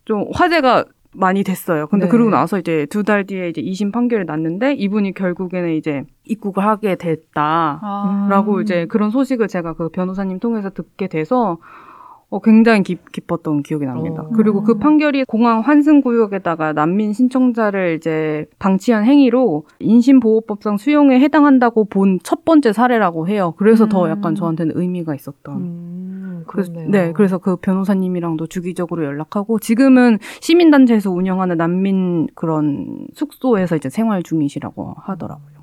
[0.06, 1.86] 좀 화제가 많이 됐어요.
[1.88, 2.10] 근데 네.
[2.12, 6.96] 그러고 나서 이제 두 달 뒤에 이제 2심 판결이 났는데 이분이 결국에는 이제 입국을 하게
[6.96, 7.80] 됐다.
[7.82, 8.28] 아.
[8.32, 11.58] 라고 이제 그런 소식을 제가 그 변호사님 통해서 듣게 돼서
[12.34, 14.24] 어, 굉장히 기, 기뻤던 기억이 납니다.
[14.24, 14.30] 어.
[14.36, 22.46] 그리고 그 판결이 공항 환승구역에다가 난민 신청자를 이제 방치한 행위로 인신보호법상 수용에 해당한다고 본 첫
[22.46, 23.54] 번째 사례라고 해요.
[23.58, 24.10] 그래서 더 음.
[24.10, 25.56] 약간 저한테는 의미가 있었던.
[25.56, 26.72] 음, 그래서.
[26.88, 34.96] 네, 그래서 그 변호사님이랑도 주기적으로 연락하고 지금은 시민단체에서 운영하는 난민 그런 숙소에서 이제 생활 중이시라고
[34.98, 35.54] 하더라고요.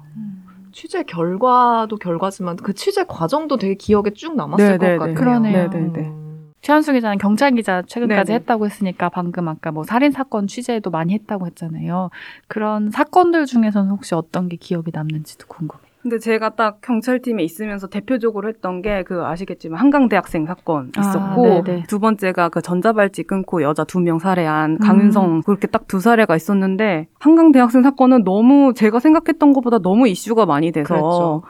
[0.72, 5.14] 취재 결과도 결과지만 그 취재 과정도 되게 기억에 쭉 남았을 네, 것 네, 같아요.
[5.14, 5.14] 네.
[5.14, 5.70] 그러네요.
[5.70, 6.19] 네, 네, 네.
[6.60, 6.62] 음.
[6.62, 8.40] 최한수 기자는 경찰 기자 최근까지 네네.
[8.40, 12.10] 했다고 했으니까 방금 아까 뭐 살인 사건 취재도 많이 했다고 했잖아요.
[12.48, 15.90] 그런 사건들 중에서는 혹시 어떤 게 기억에 남는지도 궁금해요.
[16.02, 21.42] 근데 제가 딱 경찰팀에 있으면서 대표적으로 했던 게 그 아시겠지만 한강 대학생 사건 아, 있었고
[21.62, 21.84] 네네.
[21.88, 27.06] 두 번째가 그 전자발찌 끊고 여자 두 명 살해한 강윤성 그렇게 딱 두 사례가 있었는데
[27.18, 31.42] 한강 대학생 사건은 너무 제가 생각했던 것보다 너무 이슈가 많이 돼서 그랬죠.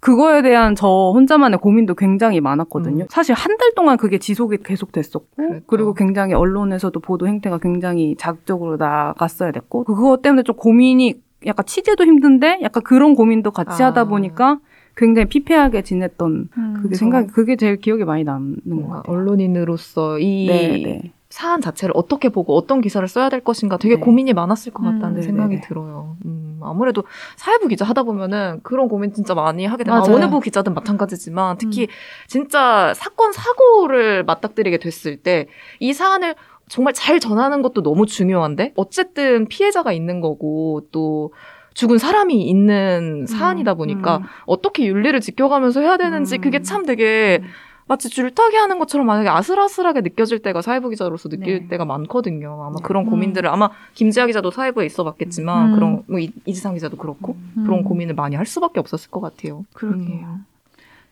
[0.00, 3.04] 그거에 대한 저 혼자만의 고민도 굉장히 많았거든요.
[3.04, 3.08] 음.
[3.10, 5.64] 사실 한 달 동안 그게 지속이 계속 됐었고, 그랬죠.
[5.66, 11.14] 그리고 굉장히 언론에서도 보도 행태가 굉장히 자극적으로 나갔어야 됐고, 그거 때문에 좀 고민이
[11.46, 13.86] 약간 취재도 힘든데, 약간 그런 고민도 같이 아.
[13.86, 14.58] 하다 보니까
[14.96, 19.16] 굉장히 피폐하게 지냈던 음, 그게 생각이, 그게 제일 기억에 많이 남는 것 같아요.
[19.16, 21.12] 언론인으로서 이 네, 네.
[21.36, 24.00] 사안 자체를 어떻게 보고 어떤 기사를 써야 될 것인가 되게 네.
[24.00, 25.60] 고민이 많았을 것 같다는 음, 생각이.
[25.60, 26.16] 들어요.
[26.24, 27.04] 음, 아무래도
[27.36, 30.00] 사회부 기자 하다 보면은 그런 고민 진짜 많이 하게 되고 아.
[30.00, 31.88] 어느 부 기자든 마찬가지지만 특히 음.
[32.26, 35.46] 진짜 사건 사고를 맞닥뜨리게 됐을 때
[35.78, 36.36] 이 사안을
[36.70, 41.34] 정말 잘 전하는 것도 너무 중요한데 어쨌든 피해자가 있는 거고 또
[41.74, 44.22] 죽은 사람이 있는 사안이다 보니까 음.
[44.46, 46.40] 어떻게 윤리를 지켜가면서 해야 되는지 음.
[46.40, 47.42] 그게 참 되게
[47.88, 51.68] 마치 줄타기 하는 것처럼 만약에 아슬아슬하게 느껴질 때가 사회부 기자로서 느낄 네.
[51.68, 52.60] 때가 많거든요.
[52.64, 52.82] 아마 네.
[52.82, 53.10] 그런 음.
[53.10, 55.74] 고민들을 아마 김지아 기자도 사회부에 있어 봤겠지만 음.
[55.74, 57.84] 그런 뭐 이- 이지상 기자도 그렇고 그런 음.
[57.84, 59.64] 고민을 많이 할 수밖에 없었을 것 같아요.
[59.74, 60.40] 그러게요.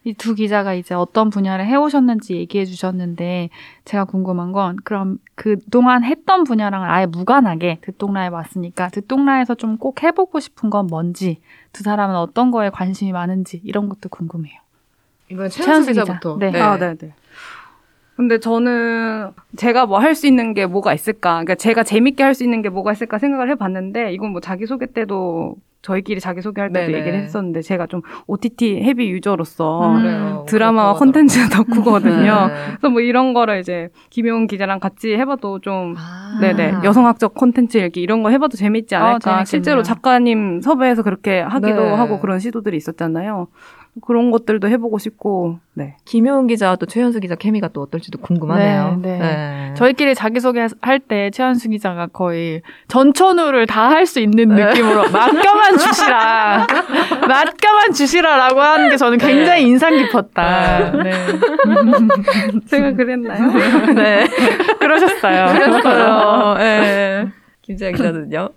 [0.07, 3.49] 이두 기자가 이제 어떤 분야를 해오셨는지 얘기해 주셨는데
[3.87, 10.41] 제가 궁금한 건 그럼 그동안 했던 분야랑 아예 무관하게 듣동라에 왔으니까 듣동라에서 좀 꼭 해보고
[10.41, 11.41] 싶은 건 뭔지
[11.73, 14.61] 두 사람은 어떤 거에 관심이 많은지 이런 것도 궁금해요.
[15.49, 16.03] 최현수 기자.
[16.03, 16.37] 기자부터.
[16.39, 16.61] 네.
[16.61, 17.15] 아, 네, 네.
[18.17, 21.31] 근데 저는 제가 뭐 할 수 있는 게 뭐가 있을까?
[21.33, 24.87] 그러니까 제가 재밌게 할 수 있는 게 뭐가 있을까 생각을 해봤는데 이건 뭐 자기 소개
[24.87, 26.99] 때도 저희끼리 자기 소개할 때도 네네.
[26.99, 30.45] 얘기를 했었는데 제가 좀 OTT 헤비 유저로서 음.
[30.47, 32.47] 드라마와 콘텐츠 덕후거든요.
[32.49, 32.55] 네.
[32.79, 36.39] 그래서 뭐 이런 거를 이제 김용훈 기자랑 같이 해봐도 좀 아.
[36.41, 39.19] 네네 여성학적 콘텐츠 읽기 이런 거 해봐도 재밌지 아, 않을까.
[39.19, 39.45] 재밌겠네요.
[39.45, 41.91] 실제로 작가님 섭외해서 그렇게 하기도 네.
[41.95, 43.49] 하고 그런 시도들이 있었잖아요.
[44.03, 45.97] 그런 것들도 해보고 싶고 네.
[46.05, 48.99] 김효은 기자와 또 최현수 기자 케미가 또 어떨지도 궁금하네요.
[49.01, 49.75] 네, 네.
[49.77, 54.65] 저희끼리 자기소개 할 때 최한수 기자가 거의 전천후를 다 할 수 있는 네.
[54.67, 56.67] 느낌으로 맡겨만 주시라.
[57.29, 60.91] 맡겨만 주시라라고 하는 게 저는 굉장히 인상 깊었다.
[61.03, 61.13] 네.
[62.69, 63.53] 제가 그랬나요?
[63.95, 64.27] 네.
[64.81, 65.53] 그러셨어요.
[65.53, 66.55] 그랬어요.
[66.59, 67.29] 네.
[67.63, 68.49] 김지아 기자는요?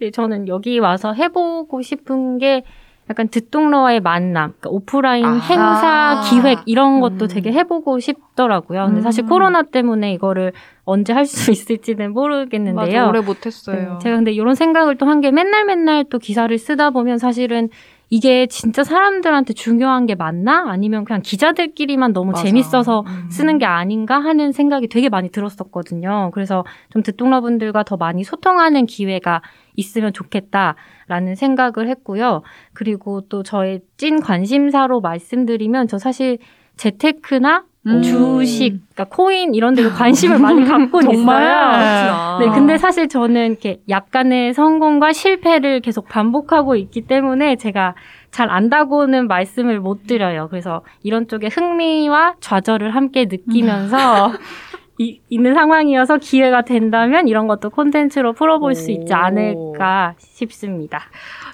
[0.00, 2.62] 네, 저는 여기 와서 해보고 싶은 게
[3.10, 5.34] 약간 듣동러와의 만남, 그러니까 오프라인 아.
[5.38, 7.28] 행사 기획 이런 것도 음.
[7.28, 8.86] 되게 해보고 싶더라고요.
[8.86, 9.28] 근데 사실 음.
[9.28, 10.52] 코로나 때문에 이거를
[10.84, 12.74] 언제 할 수 있을지는 모르겠는데요.
[13.02, 13.76] 맞아, 오래 못했어요.
[13.76, 17.68] 네, 제가 근데 이런 생각을 또 한 게 맨날 맨날 또 기사를 쓰다 보면 사실은
[18.10, 20.64] 이게 진짜 사람들한테 중요한 게 맞나?
[20.70, 22.42] 아니면 그냥 기자들끼리만 너무 맞아.
[22.44, 23.26] 재밌어서 음.
[23.30, 26.30] 쓰는 게 아닌가 하는 생각이 되게 많이 들었었거든요.
[26.32, 29.42] 그래서 좀 듣동러분들과 더 많이 소통하는 기회가
[29.78, 32.42] 있으면 좋겠다라는 생각을 했고요.
[32.74, 36.38] 그리고 또 저의 찐 관심사로 말씀드리면 저 사실
[36.76, 38.02] 재테크나 음.
[38.02, 42.38] 주식, 그러니까 코인 이런 데도 관심을 많이 갖고 있어요.
[42.40, 47.94] 네, 근데 사실 저는 이렇게 약간의 성공과 실패를 계속 반복하고 있기 때문에 제가
[48.30, 50.48] 잘 안다고는 말씀을 못 드려요.
[50.50, 54.32] 그래서 이런 쪽에 흥미와 좌절을 함께 느끼면서
[54.98, 59.16] 이, 있는 상황이어서 기회가 된다면 이런 것도 콘텐츠로 풀어볼 수 있지 오.
[59.16, 61.00] 않을까 싶습니다.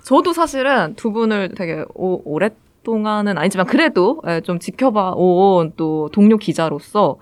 [0.02, 6.36] 저도 사실은 두 분을 되게 오, 오랫동안은 아니지만 그래도 예, 좀 지켜봐 온 또 동료
[6.38, 7.16] 기자로서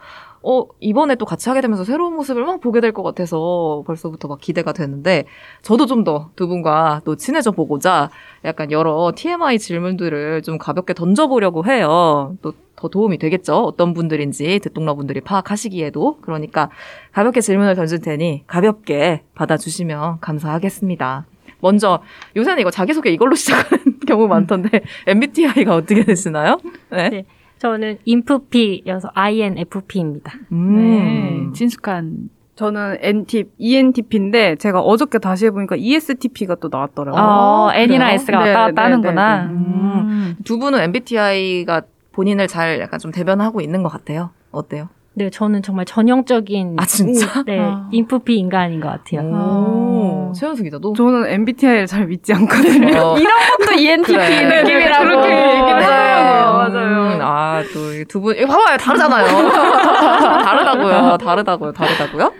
[0.44, 4.40] 어, 이번에 또 같이 하게 되면서 새로운 모습을 막 보게 될 것 같아서 벌써부터 막
[4.40, 5.24] 기대가 되는데
[5.62, 8.10] 저도 좀 더 두 분과 또 친해져 보고자
[8.44, 12.34] 약간 여러 TMI 질문들을 좀 가볍게 던져보려고 해요.
[12.42, 13.54] 또 더 도움이 되겠죠.
[13.58, 16.18] 어떤 분들인지 듣동러 분들이 파악하시기에도.
[16.20, 16.68] 그러니까
[17.12, 21.26] 가볍게 질문을 던질 테니 가볍게 받아주시면 감사하겠습니다.
[21.60, 22.02] 먼저
[22.34, 26.58] 요새는 이거 자기소개 이걸로 시작하는 경우 많던데 MBTI가 어떻게 되시나요?
[26.90, 27.08] 네.
[27.08, 27.24] 네.
[27.58, 30.32] 저는 인프피여서 INFP입니다.
[30.50, 30.76] 음.
[30.76, 32.30] 네, 친숙한.
[32.56, 37.22] 저는 NT, ENTP인데 제가 어저께 다시 해보니까 ESTP가 또 나왔더라고요.
[37.22, 38.10] 어, N이랑?
[38.10, 39.42] S가 왔다 네, 갔다 네, 하는구나.
[39.44, 39.52] 네, 네.
[39.52, 40.36] 음.
[40.44, 41.82] 두 분은 MBTI가
[42.12, 44.30] 본인을 잘 약간 좀 대변하고 있는 것 같아요.
[44.50, 44.88] 어때요?
[45.14, 47.42] 네, 저는 정말 전형적인 아 진짜?
[47.44, 47.86] 네, 아.
[47.92, 49.20] 인프피 인간인 것 같아요.
[49.28, 50.28] 오.
[50.30, 50.32] 아.
[50.32, 50.94] 최현수 기자 도?
[50.94, 52.98] 저는 MBTI를 잘 믿지 않거든요.
[52.98, 54.62] 어, 이런 것도 ENTP 그래.
[54.62, 55.04] 느낌이라고.
[55.04, 55.84] 그렇게 얘기를 네.
[55.84, 57.16] 하더라고요.
[57.16, 58.76] 음, 아, 또 두 분, 이거 봐봐요.
[58.78, 59.26] 다르잖아요.
[60.44, 61.16] 다르다고요.
[61.18, 61.72] 다르다고요.
[61.72, 62.32] 다르다고요.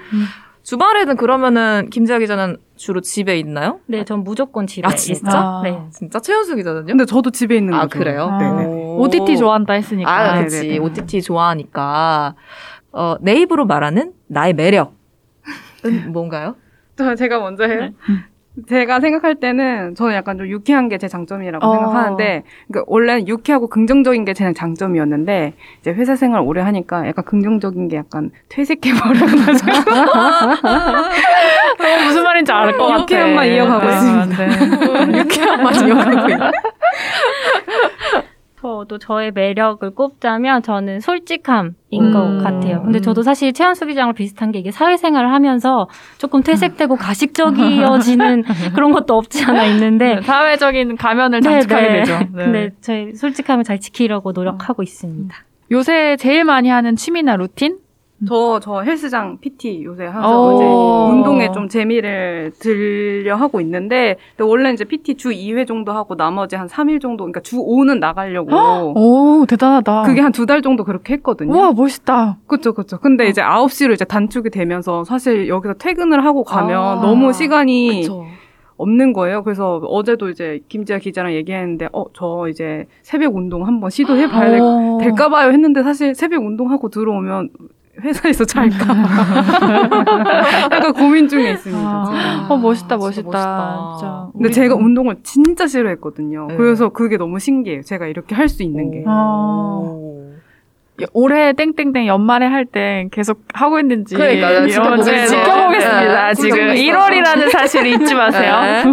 [0.63, 3.79] 주말에는 그러면은 김지아 기자는 주로 집에 있나요?
[3.87, 5.21] 네, 전 무조건 집에 아, 진짜?
[5.29, 5.37] 있죠.
[5.39, 5.61] 아.
[5.63, 5.79] 네.
[5.93, 6.87] 진짜 최현수 기자는요?
[6.87, 7.99] 근데 저도 집에 있는 아, 거죠.
[8.01, 8.29] 그래요?
[8.29, 8.39] 아.
[8.39, 8.65] 네네.
[8.67, 9.03] 오.
[9.03, 10.11] OTT 좋아한다 했으니까.
[10.13, 10.63] 아, 네, 그치.
[10.67, 10.79] 네, 네.
[10.79, 12.35] OTT 좋아하니까.
[12.91, 14.91] 어, 내 입으로 말하는 나의 매력은
[16.09, 16.57] 뭔가요?
[16.99, 17.81] 저 제가 먼저 해요.
[17.83, 17.93] 네.
[18.69, 21.73] 제가 생각할 때는 저는 약간 좀 유쾌한 게 제 장점이라고 어.
[21.73, 27.89] 생각하는데, 그러니까 원래는 유쾌하고 긍정적인 게 제 장점이었는데, 이제 회사 생활 오래 하니까 약간 긍정적인
[27.89, 29.71] 게 약간 퇴색해 버려가지고.
[31.79, 33.03] 어, 무슨 말인지 알 것 같아.
[33.03, 34.47] 유쾌함만 이어가고 있습니다.
[34.47, 35.19] 네.
[35.19, 36.51] 유쾌함만 이어가고 있는.
[38.61, 42.13] 저도 저의 매력을 꼽자면 저는 솔직함인 음.
[42.13, 42.81] 것 같아요.
[42.83, 48.45] 근데 저도 사실 최연수 기장랑 비슷한 게 이게 사회생활을 하면서 조금 퇴색되고 가식적이어지는
[48.77, 51.99] 그런 것도 없지 않아 있는데 네, 사회적인 가면을 네, 장착하게 네.
[52.01, 52.19] 되죠.
[52.33, 52.45] 네.
[52.45, 55.35] 근데 저희 솔직함을 잘 지키려고 노력하고 있습니다.
[55.73, 57.79] 요새 제일 많이 하는 취미나 루틴?
[58.29, 60.11] 저, 저 헬스장 PT 요새 오.
[60.11, 65.93] 하서 이제 운동에 좀 재미를 들려 하고 있는데, 근데 원래 이제 PT 주 2회 정도
[65.93, 68.93] 하고 나머지 한 3일 정도, 그러니까 주 5는 나가려고.
[68.95, 70.03] 오, 대단하다.
[70.03, 71.53] 그게 한 두 달 정도 그렇게 했거든요.
[71.53, 72.39] 우와, 멋있다.
[72.47, 72.99] 그쵸, 그쵸.
[72.99, 77.01] 근데 이제 9시로 이제 단축이 되면서 사실 여기서 퇴근을 하고 가면 아.
[77.03, 78.25] 너무 시간이 그쵸.
[78.77, 79.45] 없는 거예요.
[79.45, 84.61] 그래서 어제도 이제 김지아 기자랑 얘기했는데, 어, 저 이제 새벽 운동 한번 시도해 봐야 될,
[84.61, 84.99] 오.
[85.01, 87.51] 될까 봐요 했는데 사실 새벽 운동하고 들어오면
[88.01, 88.87] 회사에서 잘까
[90.73, 91.83] 약간 고민 중에 있습니다.
[91.89, 93.23] 아, 어, 멋있다, 멋있다.
[93.27, 93.97] 멋있다.
[93.99, 94.27] 진짜.
[94.33, 96.47] 근데 우리- 제가 운동을 진짜 싫어했거든요.
[96.49, 96.57] 네.
[96.57, 97.83] 그래서 그게 너무 신기해요.
[97.83, 99.05] 제가 이렇게 할 수 있는 게.
[99.07, 99.79] 아.
[99.83, 100.13] 오.
[101.15, 104.69] 올해 땡땡땡 연말에 할 때 계속 하고 있는지 그러니까요.
[104.69, 105.21] 지켜보겠습니다.
[105.21, 106.27] 네, 지켜보겠습니다.
[106.29, 106.99] 네, 지금 지켜보고 있어요.
[106.99, 108.55] 1월이라는 사실을 잊지 마세요.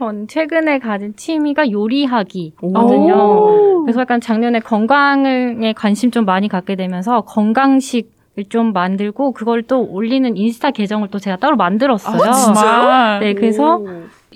[0.00, 0.06] 네.
[0.06, 0.10] 음.
[0.16, 1.72] 전 최근에 가진 취미가 오.
[1.72, 3.14] 요리하기거든요.
[3.14, 3.82] 오.
[3.84, 10.36] 그래서 약간 작년에 건강에 관심 좀 많이 갖게 되면서 건강식을 좀 만들고 그걸 또 올리는
[10.36, 12.22] 인스타 계정을 또 제가 따로 만들었어요.
[12.22, 12.32] 아?
[12.32, 13.20] 정말.
[13.20, 13.80] 네, 그래서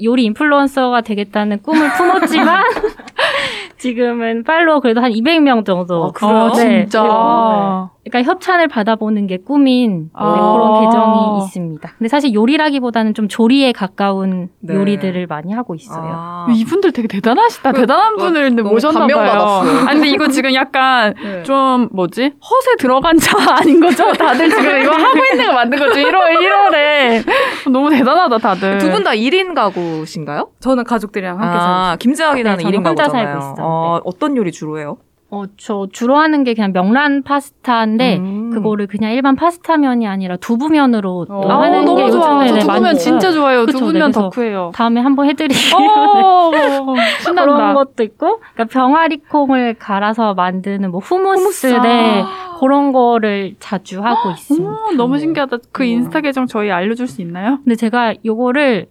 [0.02, 2.64] 요리 인플루언서가 되겠다는 꿈을 품었지만
[3.78, 6.06] 지금은 팔로워 그래도 한 200명 정도.
[6.06, 6.32] 아, 그래요?
[6.32, 7.00] 아, 네, 진짜.
[7.02, 10.24] 그리고 그러니까 협찬을 받아보는 게 꿈인 아.
[10.34, 11.92] 네, 그런 계정이 있습니다.
[11.98, 14.74] 근데 사실 요리라기보다는 좀 조리에 가까운 네.
[14.74, 16.12] 요리들을 많이 하고 있어요.
[16.14, 16.46] 아.
[16.50, 17.72] 이분들 되게 대단하시다.
[17.72, 19.72] 그, 대단한 어, 분을 근데 너무 모셨나 감명받았어요.
[19.72, 19.78] 봐요.
[19.88, 21.42] 아니 근데 이거 지금 약간 네.
[21.44, 22.22] 좀 뭐지?
[22.42, 24.12] 허세 들어간 자 아닌 거죠?
[24.12, 26.00] 다들 지금 이거 하고 있는 거 맞는 거죠?
[26.00, 27.24] 1월 1월에
[27.72, 28.78] 너무 대단하다 다들.
[28.78, 30.50] 두 분 다 1인 가구신가요?
[30.60, 33.26] 저는 가족들이랑 함께 살고 아, 김재학이 네, 나는 저는 1인 혼자 가구잖아요.
[33.26, 33.66] 살고 있어요.
[33.66, 34.96] 어, 어떤 요리 주로 해요?
[35.34, 38.50] 어, 저 주로 하는 게 그냥 명란 파스타인데 음.
[38.50, 42.46] 그거를 그냥 일반 파스타면이 아니라 두부면으로 또 어, 아, 하는 너무 게 좋아.
[42.46, 43.32] 요즘에 저 네, 두부면 진짜.
[43.32, 43.66] 좋아요.
[43.66, 44.70] 그쵸, 두부면 네, 덕후예요.
[44.74, 45.76] 다음에 한번 해드릴게요.
[45.76, 46.50] 어,
[46.94, 47.74] 그런 신난다.
[47.74, 51.66] 것도 있고, 그러니까 병아리 콩을 갈아서 만드는 뭐 후무스, 후무스.
[51.82, 52.56] 네, 아.
[52.60, 54.70] 그런 거를 자주 하고 있습니다.
[54.70, 55.56] 어, 너무 신기하다.
[55.72, 55.90] 그 우와.
[55.90, 57.58] 인스타 계정 저희 알려줄 수 있나요?
[57.64, 58.86] 근데 제가 요거를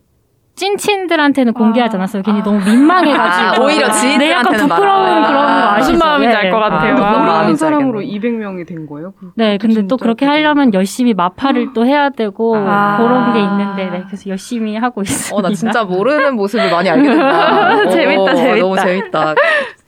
[0.55, 1.99] 찐친들한테는 공개하지 아.
[1.99, 2.21] 않았어요.
[2.23, 2.43] 괜히 아.
[2.43, 3.63] 너무 민망해가지고.
[3.63, 5.27] 아, 오히려 지인들한테는 네, 약간 부끄러운 말아.
[5.27, 5.93] 그런 거 아, 아시죠?
[5.93, 6.41] 무슨 마음인지 네.
[6.41, 6.95] 알것 같아요.
[6.97, 8.19] 아, 모르는 사람으로 알겠네.
[8.19, 9.13] 200명이 된 거예요?
[9.19, 12.97] 그- 네, 근데 또 진짜 그렇게 하려면 열심히 마파를 또 해야 되고 아.
[12.97, 15.35] 그런 게 있는데, 네, 그래서 열심히 하고 있습니다.
[15.35, 17.89] 어, 나 진짜 모르는 모습을 많이 알게 된다.
[17.89, 18.61] 재밌다, 어, 재밌다.
[18.61, 19.35] 너무 재밌다.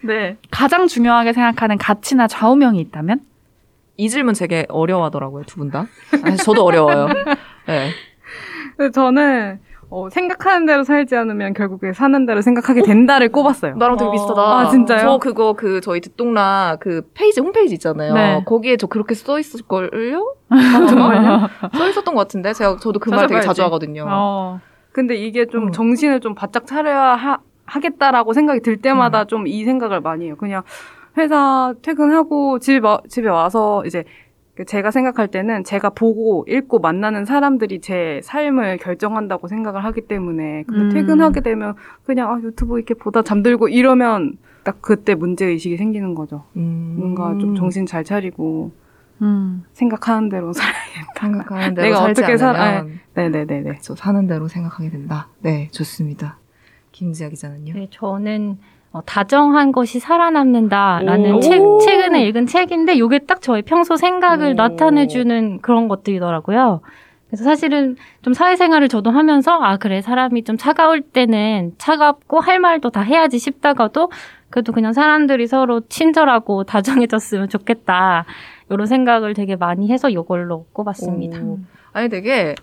[0.02, 0.38] 네.
[0.52, 3.20] 가장 중요하게 생각하는 가치나 좌우명이 있다면?
[3.98, 5.86] 이 질문 되게 어려워하더라고요, 두 분 다.
[6.24, 7.08] 아니, 저도 어려워요.
[7.68, 7.90] 네.
[8.78, 9.60] 근데 저는
[9.96, 13.76] 어, 생각하는 대로 살지 않으면 결국에 사는 대로 생각하게 된다를 꼽았어요.
[13.76, 14.12] 나랑 되게 어.
[14.12, 14.42] 비슷하다.
[14.42, 15.00] 아, 진짜요?
[15.00, 18.14] 저 그거 그 저희 듣동라 그 페이지 홈페이지 있잖아요.
[18.14, 18.44] 네.
[18.46, 20.36] 거기에 저 그렇게 써 있을 걸요?
[20.50, 20.56] 아,
[20.90, 21.48] 정말요?
[21.78, 23.40] 써 있었던 것 같은데 제가 저도 그 말 되게.
[23.40, 24.06] 자주 하거든요.
[24.10, 24.60] 어.
[24.92, 25.72] 근데 이게 좀 음.
[25.72, 30.36] 정신을 좀 바짝 차려야 하, 하겠다라고 생각이 들 때마다 좀이 생각을 많이 해요.
[30.38, 30.64] 그냥
[31.18, 34.10] 회사 퇴근하고 와- 집에 와서 이제 그
[34.64, 40.82] 제가 생각할 때는 제가 보고 읽고 만나는 사람들이 제 삶을 결정한다고 생각을 하기 때문에 근데
[40.84, 40.90] 음.
[40.94, 46.46] 퇴근하게 되면 그냥 아, 유튜브 이렇게 보다 잠들고 이러면 딱 그때 문제 의식이 생기는 거죠.
[46.56, 46.96] 음.
[46.98, 48.72] 뭔가 좀 정신 잘 차리고
[49.22, 49.64] 음.
[49.74, 51.20] 생각하는 대로 살아야겠다.
[51.22, 53.64] 생각하는 대로 내가 살지 어떻게 살- 않으면 네네네네.
[53.64, 53.96] 그렇죠.
[53.96, 55.28] 사는 대로 생각하게 된다.
[55.42, 56.38] 네, 좋습니다.
[56.94, 57.74] 김지아 기자는요?
[57.74, 58.58] 네, 저는
[58.96, 61.40] 어, 다정한 것이 살아남는다라는 오.
[61.42, 64.54] 책, 최근에 읽은 책인데 이게 딱 저의 평소 생각을 오.
[64.54, 66.80] 나타내주는 그런 것들이더라고요.
[67.28, 72.92] 그래서 사실은 좀 사회생활을 저도 하면서 아 그래 사람이 좀 차가울 때는 차갑고 할 말도
[72.92, 74.12] 다 해야지 싶다가도
[74.50, 78.24] 그래도 그냥 사람들이 서로 친절하고 다정해졌으면 좋겠다
[78.70, 81.40] 이런 생각을 되게 많이 해서 이걸로 꼽았습니다.
[81.42, 81.60] 오.
[81.92, 82.56] 아니 되게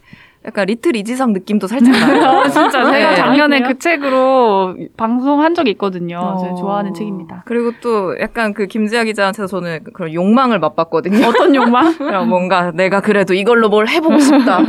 [0.45, 2.25] 약간 리틀 이지상 느낌도 살짝 나요.
[2.25, 3.15] 아, 진짜 제가 네.
[3.15, 3.73] 작년에 그래요?
[3.73, 6.37] 그 책으로 방송한 적이 있거든요.
[6.41, 6.57] 제가 어.
[6.57, 7.43] 좋아하는 책입니다.
[7.47, 11.27] 그리고 또 약간 그 김지아 기자한테서 저는 그런 욕망을 맛봤거든요.
[11.29, 11.95] 어떤 욕망?
[11.97, 14.61] 그냥 뭔가 내가 그래도 이걸로 뭘 해보고 싶다.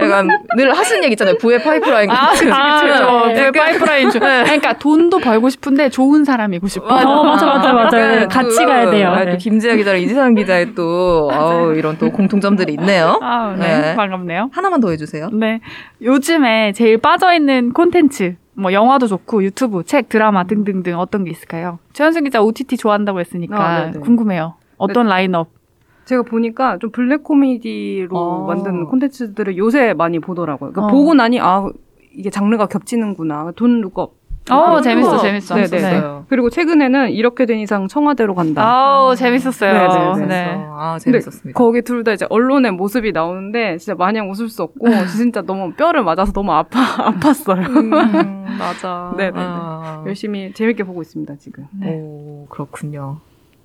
[0.00, 1.36] 약간 늘 하시는 얘기 있잖아요.
[1.38, 2.10] 부의 파이프라인.
[2.10, 2.56] 아, 그치, 그치.
[2.98, 3.44] 저, 네.
[3.46, 4.20] 그 파이프라인 중.
[4.20, 4.42] 네.
[4.42, 6.86] 그러니까 돈도 벌고 싶은데 좋은 사람이고 싶어.
[6.86, 8.00] 어, 맞아, 맞아, 맞아.
[8.00, 9.08] 약간 같이 또, 가야 돼요.
[9.10, 9.32] 아, 네.
[9.32, 13.18] 또 김지아 기자랑 이지상 기자의 또 아우, 이런 또 공통점들이 있네요.
[13.22, 13.80] 아, 네.
[13.80, 13.94] 네.
[13.94, 14.50] 반갑네요.
[14.52, 15.19] 하나만 더 해주세요.
[15.32, 15.60] 네.
[16.00, 21.78] 요즘에 제일 빠져있는 콘텐츠, 뭐, 영화도 좋고, 유튜브, 책, 드라마 등등등 어떤 게 있을까요?
[21.92, 23.90] 최현승 기자 OTT 좋아한다고 했으니까 아.
[23.90, 24.54] 궁금해요.
[24.76, 25.48] 어떤 라인업?
[26.06, 28.46] 제가 보니까 좀 블랙 코미디로 어.
[28.46, 30.72] 만든 콘텐츠들을 요새 많이 보더라고요.
[30.72, 30.96] 그러니까 어.
[30.96, 31.68] 보고 나니 아
[32.12, 33.52] 이게 장르가 겹치는구나.
[33.54, 34.14] 돈 룩업.
[34.54, 35.54] 어, 재밌어, 재밌어.
[35.54, 35.68] 네네.
[35.68, 36.24] 재밌었어요.
[36.28, 38.62] 그리고 최근에는 이렇게 된 이상 청와대로 간다.
[38.62, 39.72] 아우, 재밌었어요.
[39.72, 40.26] 네네네.
[40.26, 40.66] 네.
[40.72, 41.56] 아, 재밌었습니다.
[41.58, 46.02] 거기 둘 다 이제 언론의 모습이 나오는데 진짜 마냥 웃을 수 없고 진짜 너무 뼈를
[46.02, 46.80] 맞아서 너무 아파
[47.12, 47.68] 아팠어요.
[47.68, 49.12] 음, 맞아.
[49.16, 49.36] 네네네.
[49.38, 50.04] 아.
[50.06, 51.66] 열심히 재밌게 보고 있습니다 지금.
[51.78, 51.88] 네.
[51.94, 53.18] 오, 그렇군요.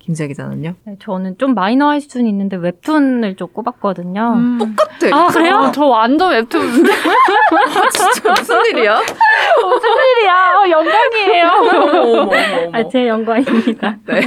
[0.06, 0.76] 김지아 기자는요?
[0.84, 4.34] 네, 저는 좀 마이너할 수는 있는데 웹툰을 좀 꼽았거든요.
[4.36, 4.58] 음.
[4.60, 5.18] 똑같아.
[5.18, 5.56] 아, 그래요?
[5.56, 6.86] 어, 저 완전 웹툰 무슨
[7.89, 9.02] 진짜 무슨 일이야?
[9.02, 10.54] 일이야?
[10.60, 11.48] 어, 영광이에요.
[11.48, 12.70] 어머, 어머, 어머, 어머.
[12.72, 13.98] 아, 제 영광입니다.
[14.06, 14.22] 네.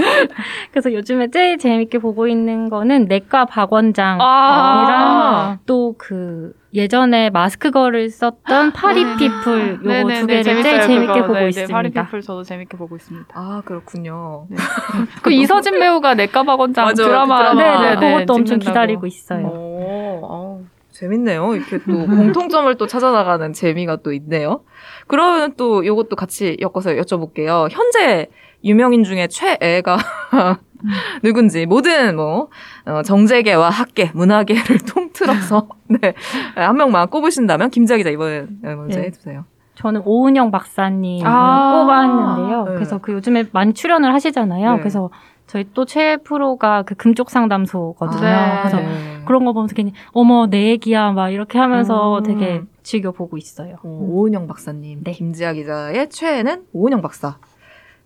[0.73, 5.59] 그래서 요즘에 제일 재밌게 보고 있는 거는 내과 박원장이랑 아.
[5.65, 11.23] 또그 예전에 마스크걸을 썼던 파리피플 요거 네네네, 두 개를 제일 재밌어요, 재밌게 그거.
[11.23, 11.75] 보고 네, 네, 있습니다.
[11.75, 13.27] 파리피플 저도 재밌게 보고 있습니다.
[13.35, 14.47] 아, 그렇군요.
[15.23, 17.63] 그 이서진 배우가 내과박원장 맞아, 드라마 그 드라마.
[17.63, 18.71] 네, 네, 네, 그것도 엄청 찍는다고.
[18.71, 19.47] 기다리고 있어요.
[19.47, 21.55] 오, 아우, 재밌네요.
[21.55, 24.61] 이렇게 또 공통점을 또 찾아나가는 재미가 또 있네요.
[25.07, 27.69] 그러면 또 요것도 같이 엮어서 여쭤볼게요.
[27.71, 28.27] 현재
[28.63, 29.97] 유명인 중에 최애가
[31.23, 32.49] 누군지 모든 뭐
[32.85, 36.15] 어, 정재계와 학계, 문화계를 통 틀어서 네,
[36.55, 39.07] 한 명만 꼽으신다면 김지아 기자 이번에 먼저 네.
[39.07, 39.45] 해주세요.
[39.75, 41.83] 저는 오은영 박사님을 아.
[41.83, 42.65] 꼽았는데요.
[42.65, 42.75] 네.
[42.75, 44.73] 그래서 그 요즘에 많이 출연을 하시잖아요.
[44.75, 44.79] 네.
[44.79, 45.11] 그래서
[45.47, 48.21] 저희 또 최애 프로가 그 금쪽 상담소거든요.
[48.21, 48.59] 네.
[48.61, 49.23] 그래서 네.
[49.25, 52.23] 그런 거 보면서 괜히 어머 내 얘기야 막 이렇게 하면서 음.
[52.23, 53.77] 되게 즐겨 보고 있어요.
[53.85, 55.13] 어, 오은영 박사님, 네.
[55.13, 57.39] 김지아 기자의 최애는 오은영 박사,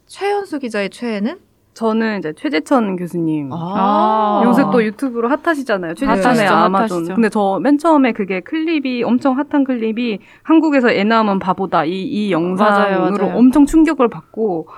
[0.06, 1.38] 최현수 기자의 최애는
[1.74, 3.50] 저는 이제 최재천 교수님.
[3.52, 4.42] 아.
[4.44, 5.94] 요새 또 유튜브로 핫하시잖아요.
[5.94, 6.96] 최재천의 핫하시죠, 아마존.
[6.98, 7.14] 핫하시죠.
[7.14, 12.30] 근데 저 맨 처음에 그게 클립이 엄청 핫한 클립이 한국에서 애 낳으면 바보다 이, 이
[12.32, 13.36] 영상으로 맞아요, 맞아요.
[13.38, 14.68] 엄청 충격을 받고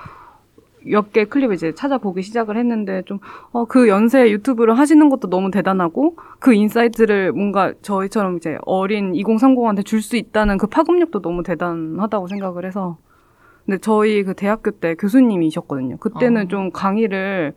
[0.87, 3.17] 몇 개 클립을 이제 찾아보기 시작을 했는데 좀,
[3.51, 9.83] 어, 그 연세에 유튜브를 하시는 것도 너무 대단하고 그 insight를 뭔가 저희처럼 이제 어린 2030한테
[9.83, 12.97] 줄 수 있다는 그 파급력도 너무 대단하다고 생각을 해서
[13.65, 15.97] 근데 저희 그 대학교 때 교수님이셨거든요.
[15.97, 16.47] 그때는 어.
[16.47, 17.53] 좀 강의를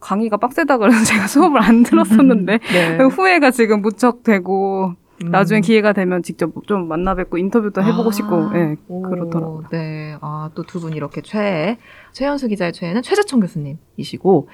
[0.00, 2.98] 강의가 빡세다 그래서 제가 수업을 안 들었었는데 네.
[3.04, 5.30] 후회가 지금 무척 되고 음.
[5.30, 9.68] 나중에 기회가 되면 직접 좀 만나 뵙고 인터뷰도 해보고 아, 싶고 예 오, 그렇더라고요.
[9.70, 10.16] 네.
[10.20, 11.78] 아, 또 두 분 이렇게 최애.
[12.12, 14.48] 최현수 기자의 최애는 최재천 교수님이시고,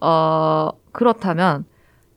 [0.00, 1.64] 어, 그렇다면,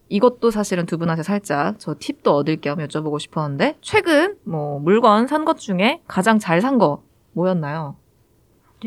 [0.10, 5.46] 이것도 사실은 두 분한테 살짝 저 팁도 얻을 겸 여쭤보고 싶었는데, 최근 뭐 물건 산
[5.46, 7.96] 것 중에 가장 잘 산 거 뭐였나요?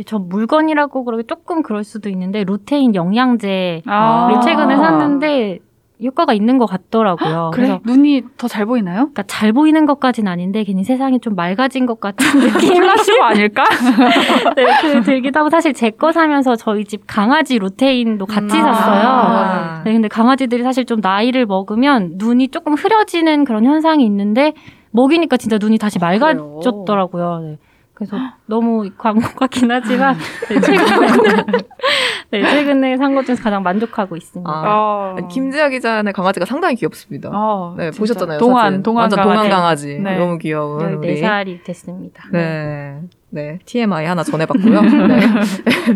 [0.07, 4.41] 저 물건이라고 그러기 조금 그럴 수도 있는데 루테인 영양제를 아.
[4.45, 5.59] 최근에 샀는데
[6.01, 7.51] 효과가 있는 것 같더라고요.
[7.53, 7.67] 그래?
[7.67, 8.99] 그래서 눈이 더 잘 보이나요?
[8.99, 13.65] 그러니까 잘 보이는 것까진 아닌데 괜히 세상이 좀 맑아진 것 같은 느낌이 플라시오 아닐까?
[14.55, 18.63] 네, 그 들기도 하고 사실 제 거 사면서 저희 집 강아지 루테인도 같이 음.
[18.63, 19.03] 샀어요.
[19.09, 19.83] 아.
[19.85, 24.53] 네, 근데 강아지들이 사실 좀 나이를 먹으면 눈이 조금 흐려지는 그런 현상이 있는데
[24.93, 27.39] 먹이니까 진짜 눈이 다시 맑아졌더라고요.
[27.43, 27.59] 네.
[27.99, 30.17] 그래서 너무 광고 같긴 하지만
[30.49, 31.07] 네, 최근에
[32.31, 34.49] 네, 최근에 산 것 중에서 가장 만족하고 있습니다.
[34.49, 34.63] 아.
[34.67, 35.15] 어.
[35.19, 37.31] 아니, 김지아 기자의 강아지가 상당히 귀엽습니다.
[37.33, 37.99] 어, 네, 진짜.
[37.99, 38.39] 보셨잖아요.
[38.39, 38.83] 동안, 사진.
[38.85, 39.35] 동안 완전 강아지.
[39.35, 39.99] 동안 강아지.
[39.99, 40.17] 네.
[40.19, 41.21] 너무 귀여운 우리.
[41.21, 42.23] 14살이 됐습니다.
[42.33, 43.01] 네.
[43.31, 43.59] 네.
[43.67, 44.81] TMI 하나 전해봤고요.
[45.09, 45.21] 네.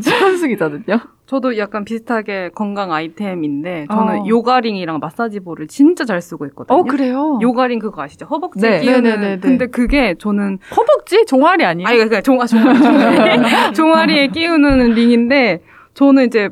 [0.00, 1.00] 최현수 기자는요?
[1.26, 4.24] 저도 약간 비슷하게 건강 아이템인데 저는 어.
[4.26, 6.78] 요가링이랑 마사지볼을 진짜 잘 쓰고 있거든요.
[6.78, 7.38] 어, 그래요?
[7.40, 8.26] 요가링 그거 아시죠?
[8.26, 8.80] 허벅지 네.
[8.80, 9.02] 끼우는.
[9.02, 9.38] 네네네네.
[9.40, 11.24] 근데 그게 저는 허벅지?
[11.26, 11.88] 종아리 아니에요?
[11.88, 15.60] 아니 그러니까 종아 종아 종아리 종아리에 끼우는 링인데
[15.94, 16.50] 저는 이제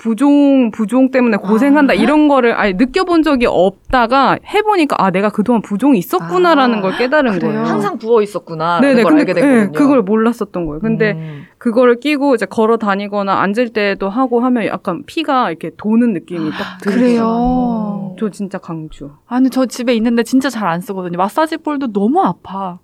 [0.00, 1.94] 부종 부종 때문에 고생한다 아.
[1.94, 7.32] 이런 거를 아예 느껴본 적이 없다가 해보니까 아 내가 그동안 부종이 있었구나라는 아, 걸 깨달은
[7.32, 7.52] 그래요?
[7.52, 7.64] 거예요.
[7.66, 8.80] 항상 부어 있었구나.
[8.80, 9.40] 네네 걸 근데 그-.
[9.40, 10.80] 예, 그걸 몰랐었던 거예요.
[10.80, 11.44] 근데 음.
[11.58, 16.78] 그거를 끼고 이제 걸어 다니거나 앉을 때도 하고 하면 약간 피가 이렇게 도는 느낌이 딱
[16.80, 16.96] 들어요.
[16.96, 18.16] 그래요.
[18.18, 19.10] 저 진짜 강추.
[19.26, 21.18] 아니, 저 집에 있는데 진짜 잘 안 쓰거든요.
[21.18, 22.78] 마사지 볼도 너무 아파.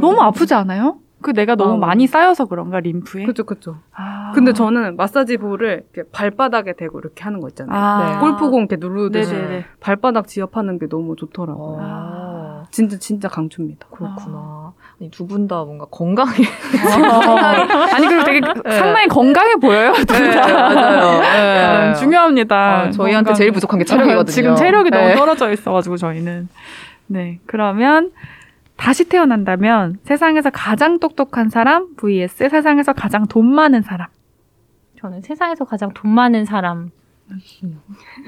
[0.00, 0.96] 너무 아프지 않아요?
[1.26, 3.24] 그 내가 너무 아, 많이 쌓여서 그런가, 림프에?
[3.26, 3.78] 그죠 그죠.
[3.92, 4.30] 아.
[4.32, 7.76] 근데 저는 마사지 볼을 이렇게 발바닥에 대고 이렇게 하는 거 있잖아요.
[7.76, 8.12] 아.
[8.12, 8.18] 네.
[8.20, 9.64] 골프공 이렇게 누르듯이 네네네.
[9.80, 11.78] 발바닥 지압하는 게 너무 좋더라고요.
[11.80, 13.88] 아, 진짜 진짜 강추입니다.
[13.90, 14.72] 그렇구나.
[15.00, 16.32] 아니, 두 분 다 뭔가 건강해.
[17.92, 18.78] 아 니, 그리고 되게 네.
[18.78, 19.92] 상당히 건강해 보여요.
[19.92, 21.20] 네, 맞아요.
[21.22, 21.88] 네.
[21.88, 22.56] 음, 중요합니다.
[22.56, 23.34] 아, 저희한테 건강.
[23.34, 24.32] 제일 부족한 게 체력이거든요.
[24.32, 24.96] 지금 체력이 네.
[25.02, 26.48] 너무 떨어져 있어가지고 저희는.
[27.08, 28.10] 네, 그러면
[28.76, 34.08] 다시 태어난다면 세상에서 가장 똑똑한 사람 vs 세상에서 가장 돈 많은 사람.
[35.00, 36.90] 저는 세상에서 가장 돈 많은 사람.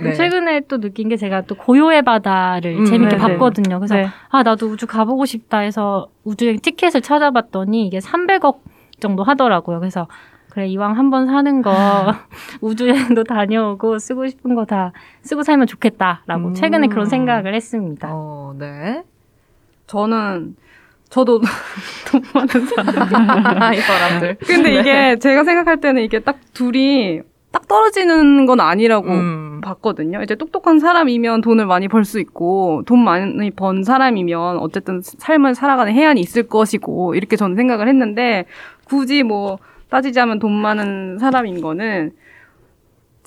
[0.02, 0.12] 네.
[0.14, 3.34] 최근에 또 느낀 게 제가 또 고요의 바다를 음, 재밌게 네네.
[3.38, 3.78] 봤거든요.
[3.78, 4.08] 그래서 네.
[4.30, 8.58] 아 나도 우주 가보고 싶다 해서 우주여행 티켓을 찾아봤더니 이게 300억
[8.98, 9.78] 정도 하더라고요.
[9.78, 10.08] 그래서
[10.50, 11.72] 그래 이왕 한번 사는 거
[12.60, 16.54] 우주여행도 다녀오고 쓰고 싶은 거 다 쓰고 살면 좋겠다라고 음.
[16.54, 18.08] 최근에 그런 생각을 했습니다.
[18.10, 19.04] 어, 네.
[19.88, 20.54] 저는
[21.10, 21.40] 저도
[22.06, 23.74] 돈 많은 사람.
[23.74, 24.36] 이 사람들.
[24.46, 29.60] 근데 이게 제가 생각할 때는 이게 딱 둘이 딱 떨어지는 건 아니라고 음.
[29.62, 30.22] 봤거든요.
[30.22, 35.92] 이제 똑똑한 사람이면 돈을 많이 벌 수 있고 돈 많이 번 사람이면 어쨌든 삶을 살아가는
[35.92, 38.44] 해안이 있을 것이고 이렇게 저는 생각을 했는데
[38.84, 39.58] 굳이 뭐
[39.88, 42.12] 따지자면 돈 많은 사람인 거는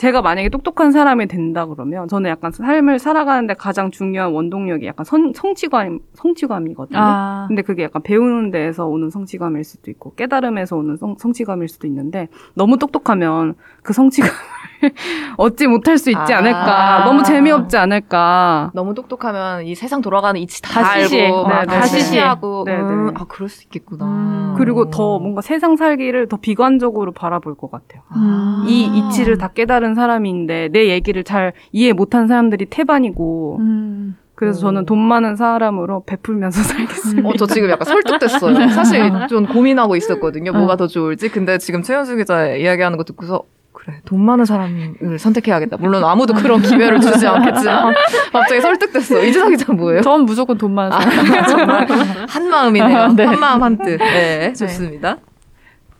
[0.01, 5.31] 제가 만약에 똑똑한 사람이 된다 그러면 저는 약간 삶을 살아가는데 가장 중요한 원동력이 약간 선,
[5.31, 6.99] 성취감 성취감이거든요.
[6.99, 7.45] 아.
[7.47, 12.29] 근데 그게 약간 배우는 데에서 오는 성취감일 수도 있고 깨달음에서 오는 성, 성취감일 수도 있는데
[12.55, 14.33] 너무 똑똑하면 그 성취감을
[15.37, 16.37] 얻지 못할 수 있지 아.
[16.37, 17.03] 않을까.
[17.05, 18.71] 너무 재미없지 않을까.
[18.73, 21.25] 너무 똑똑하면 이 세상 돌아가는 이치 다, 다 시시해.
[21.25, 21.87] 알고 막 네, 다 네, 네.
[21.87, 22.81] 시시하고 네, 네.
[22.81, 24.05] 음, 아 그럴 수 있겠구나.
[24.05, 24.55] 음.
[24.57, 28.01] 그리고 더 뭔가 세상 살기를 더 비관적으로 바라볼 것 같아요.
[28.09, 28.63] 아.
[28.67, 34.17] 이 이치를 다 깨달은 사람인데 내 얘기를 잘 이해 못한 사람들이 태반이고 음.
[34.35, 34.61] 그래서 오.
[34.61, 37.29] 저는 돈 많은 사람으로 베풀면서 살겠습니다.
[37.29, 38.69] 어, 저 지금 약간 설득됐어요.
[38.69, 40.51] 사실 좀 고민하고 있었거든요.
[40.51, 41.29] 뭐가 더 좋을지.
[41.29, 43.43] 근데 지금 최현수 기자 이야기하는 거 듣고서
[43.81, 45.77] 그래 돈 많은 사람을 선택해야겠다.
[45.77, 47.95] 물론 아무도 그런 기회를 주지 않겠지만
[48.31, 49.23] 갑자기 설득됐어.
[49.23, 50.01] 이재석 기자 뭐예요?
[50.01, 51.09] 전 무조건 돈 많은 사람.
[51.35, 51.87] 아, 정말
[52.29, 53.07] 한 마음이네요.
[53.13, 53.25] 네.
[53.25, 53.97] 한 마음 한 뜻.
[53.97, 55.17] 네, 좋습니다.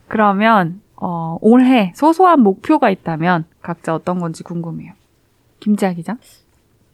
[0.07, 4.93] 그러면 어, 올해 소소한 목표가 있다면 각자 어떤 건지 궁금해요.
[5.59, 6.17] 김지아 기자?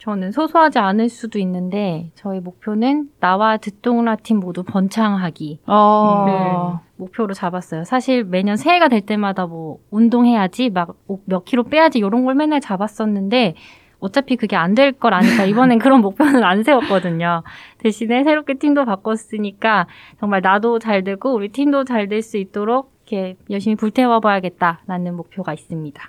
[0.08, 6.80] 저는 소소하지 않을 수도 있는데 저희 목표는 나와 듣동라 팀 모두 번창하기 어.
[6.96, 7.84] 목표로 잡았어요.
[7.84, 10.96] 사실 매년 새해가 될 때마다 뭐 운동해야지 막
[11.26, 13.56] 몇 킬로 빼야지 이런 걸 맨날 잡았었는데
[14.00, 17.44] 어차피 그게 안 될 걸 아니까 이번엔 그런 목표는 안 세웠거든요.
[17.80, 19.88] 대신에 새롭게 팀도 바꿨으니까
[20.22, 25.54] 정말 나도 잘 되고 우리 팀도 잘 될 수 있도록 이렇게 열심히 불태워 봐야겠다라는 목표가
[25.54, 26.02] 있습니다.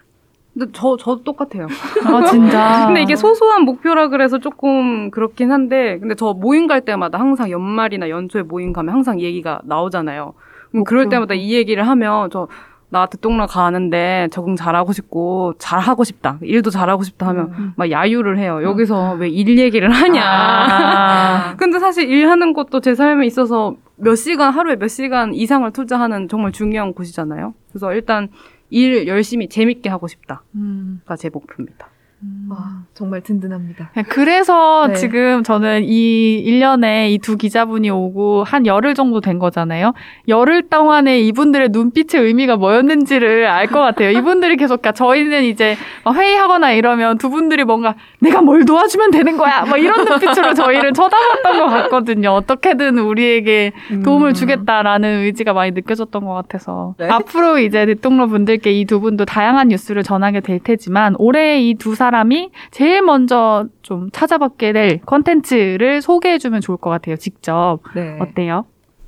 [0.59, 1.67] 근데 저, 저 똑같아요.
[2.05, 2.87] 아, 진짜.
[2.89, 8.09] 근데 이게 소소한 목표라 그래서 조금 그렇긴 한데, 근데 저 모임 갈 때마다 항상 연말이나
[8.09, 10.35] 연초에 모임 가면 항상 얘기가 나오잖아요.
[10.71, 11.11] 그럼 그럴 목표.
[11.11, 12.49] 때마다 이 얘기를 하면 저,
[12.91, 16.39] 나 듣동라 가는데 적응 잘하고 싶고, 잘하고 싶다.
[16.41, 17.73] 일도 잘하고 싶다 하면 음.
[17.77, 18.61] 막 야유를 해요.
[18.63, 20.23] 여기서 왜 일 얘기를 하냐.
[20.25, 21.55] 아.
[21.59, 26.51] 근데 사실 일하는 것도 제 삶에 있어서 몇 시간, 하루에 몇 시간 이상을 투자하는 정말
[26.53, 27.53] 중요한 곳이잖아요.
[27.71, 28.29] 그래서 일단
[28.71, 31.01] 일 열심히 재밌게 하고 싶다가 음.
[31.17, 31.89] 제 목표입니다.
[32.51, 32.57] 와,
[32.95, 33.93] 정말 든든합니다.
[34.09, 34.95] 그래서 네.
[34.95, 39.93] 지금 저는 이 1년에 이 두 기자분이 오고 한 열흘 정도 된 거잖아요.
[40.27, 44.11] 열흘 동안에 이분들의 눈빛의 의미가 뭐였는지를 알 것 같아요.
[44.11, 49.37] 이분들이 계속, 그러니까 저희는 이제 막 회의하거나 이러면 두 분들이 뭔가 내가 뭘 도와주면 되는
[49.37, 49.65] 거야!
[49.67, 52.31] 뭐 이런 눈빛으로 저희를 쳐다봤던 것 같거든요.
[52.31, 53.73] 어떻게든 우리에게
[54.05, 54.35] 도움을 음.
[54.35, 57.07] 주겠다라는 의지가 많이 느껴졌던 것 같아서 네.
[57.09, 62.08] 앞으로 이제 듣똑러 분들께 이 두 분도 다양한 뉴스를 전하게 될 테지만 올해 이 두
[62.11, 67.17] 사람이 제일 먼저 좀 찾아뵙게 될 컨텐츠를 소개해주면 좋을 것 같아요.
[67.17, 68.17] 직접 네.
[68.21, 68.65] 어때요?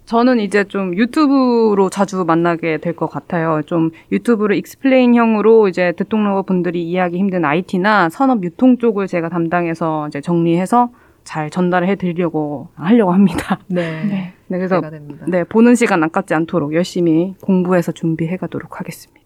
[0.06, 3.62] 저는 이제 좀 유튜브로 자주 만나게 될 것 같아요.
[3.66, 10.20] 좀 유튜브를 explain형으로 이제 듣똑러 분들이 이해하기 힘든 IT나 산업 유통 쪽을 제가 담당해서 이제
[10.20, 10.90] 정리해서
[11.22, 13.60] 잘 전달을 해드리려고 하려고 합니다.
[13.68, 14.04] 네.
[14.04, 14.32] 네.
[14.48, 14.80] 네, 그래서.
[15.28, 19.19] 네 보는 시간 아깝지 않도록 열심히 공부해서 준비해 가도록 하겠습니다.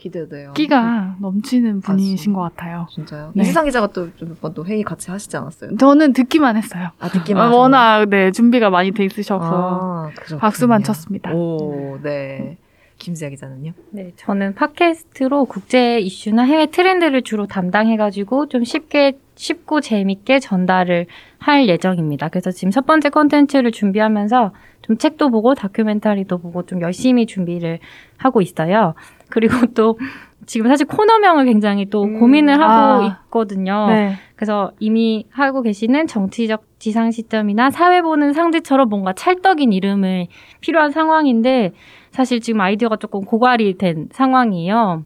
[0.00, 0.52] 어, 기대돼요.
[0.54, 2.38] 끼가 넘치는 분이신 맞습니다.
[2.38, 2.86] 것 같아요.
[2.90, 3.32] 진짜요?
[3.34, 3.42] 네.
[3.42, 5.76] 이세상 기자가 또몇번또 회의 같이 하시지 않았어요?
[5.76, 6.88] 저는 듣기만 했어요.
[6.98, 7.54] 아, 듣기만 아?
[7.54, 10.10] 워낙 네 준비가 많이 돼 있으셔서 아.
[10.38, 11.32] 박수만 쳤습니다.
[11.32, 12.56] 오, 네.
[13.00, 13.72] 김지아 기자는요?
[13.92, 21.06] 네, 저는 팟캐스트로 국제 이슈나 해외 트렌드를 주로 담당해가지고 좀 쉽게, 쉽고 재밌게 전달을
[21.38, 22.28] 할 예정입니다.
[22.28, 27.78] 그래서 지금 첫 번째 컨텐츠를 준비하면서 좀 책도 보고 다큐멘터리도 보고 좀 열심히 준비를
[28.18, 28.94] 하고 있어요.
[29.30, 29.98] 그리고 또
[30.46, 33.06] 지금 사실 코너명을 굉장히 또 음, 고민을 하고 아.
[33.06, 33.86] 있거든요.
[33.88, 34.14] 네.
[34.34, 40.26] 그래서 이미 하고 계시는 정치적 지상 시점이나 사회 보는 상대처럼 뭔가 찰떡인 이름을
[40.60, 41.72] 필요한 상황인데
[42.10, 45.04] 사실 지금 아이디어가 조금 고갈이 된 상황이에요.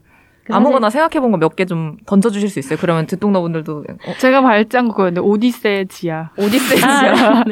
[0.52, 2.78] 아무거나 생각해본 거 몇 개 좀 던져주실 수 있어요?
[2.80, 6.30] 그러면 듣동너분들도 어, 제가 발장 그거였는데 오디세 지야.
[6.36, 7.42] 오디세이 지야.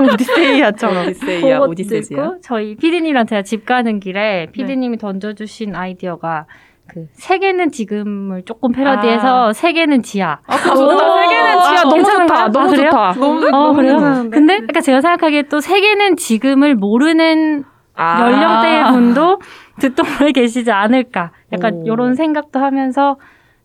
[0.00, 1.06] 오디세이야처럼.
[1.08, 2.22] 오디세이야, 그것도 오디세이지야.
[2.24, 6.46] 있고 저희 피디님이랑 제가 집 가는 길에 피디님이 던져주신 아이디어가
[6.88, 10.38] 그 세계는 지금을 조금 패러디해서 세계는 지하.
[10.46, 10.74] 아, 좋다.
[10.74, 11.82] 세계는 지야.
[11.82, 12.26] 너무 괜찮은가요?
[12.26, 12.42] 좋다.
[12.44, 12.90] 아, 너무 그래요?
[12.90, 13.12] 좋다.
[13.14, 13.92] 너무, 어, 그래요?
[13.94, 14.30] 괜찮은데?
[14.36, 17.64] 근데 그러니까 제가 생각하기에 또 세계는 지금을 모르는
[17.96, 18.20] 아.
[18.20, 19.40] 연령대의 분도
[19.80, 21.32] 듣동에 계시지 않을까.
[21.52, 21.84] 약간 오.
[21.86, 23.18] 이런 생각도 하면서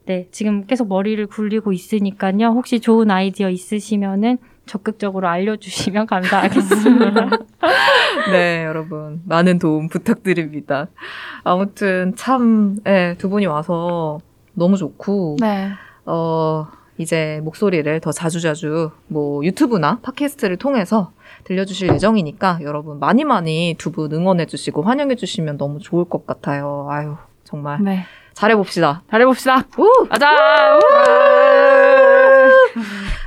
[0.05, 2.47] 네, 지금 계속 머리를 굴리고 있으니까요.
[2.47, 7.29] 혹시 좋은 아이디어 있으시면은 적극적으로 알려주시면 감사하겠습니다.
[8.31, 9.21] 네, 여러분.
[9.25, 10.87] 많은 도움 부탁드립니다.
[11.43, 14.19] 아무튼 참, 예, 두 분이 와서
[14.53, 15.71] 너무 좋고, 네.
[16.05, 16.67] 어,
[17.01, 21.11] 이제 목소리를 더 자주자주 뭐 유튜브나 팟캐스트를 통해서
[21.43, 26.87] 들려주실 예정이니까 여러분 많이 많이 두 분 응원해주시고 환영해주시면 너무 좋을 것 같아요.
[26.89, 27.83] 아유, 정말.
[27.83, 28.05] 네.
[28.33, 29.03] 잘해봅시다.
[29.09, 29.65] 잘해봅시다.
[29.77, 30.07] 우!
[30.07, 30.29] 가자.
[30.77, 30.79] 우!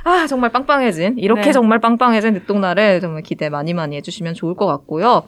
[0.03, 1.51] 아, 정말 빵빵해진, 이렇게 네.
[1.51, 5.23] 정말 빵빵해진 늦동날을 정말 기대 많이 많이 해주시면 좋을 것 같고요.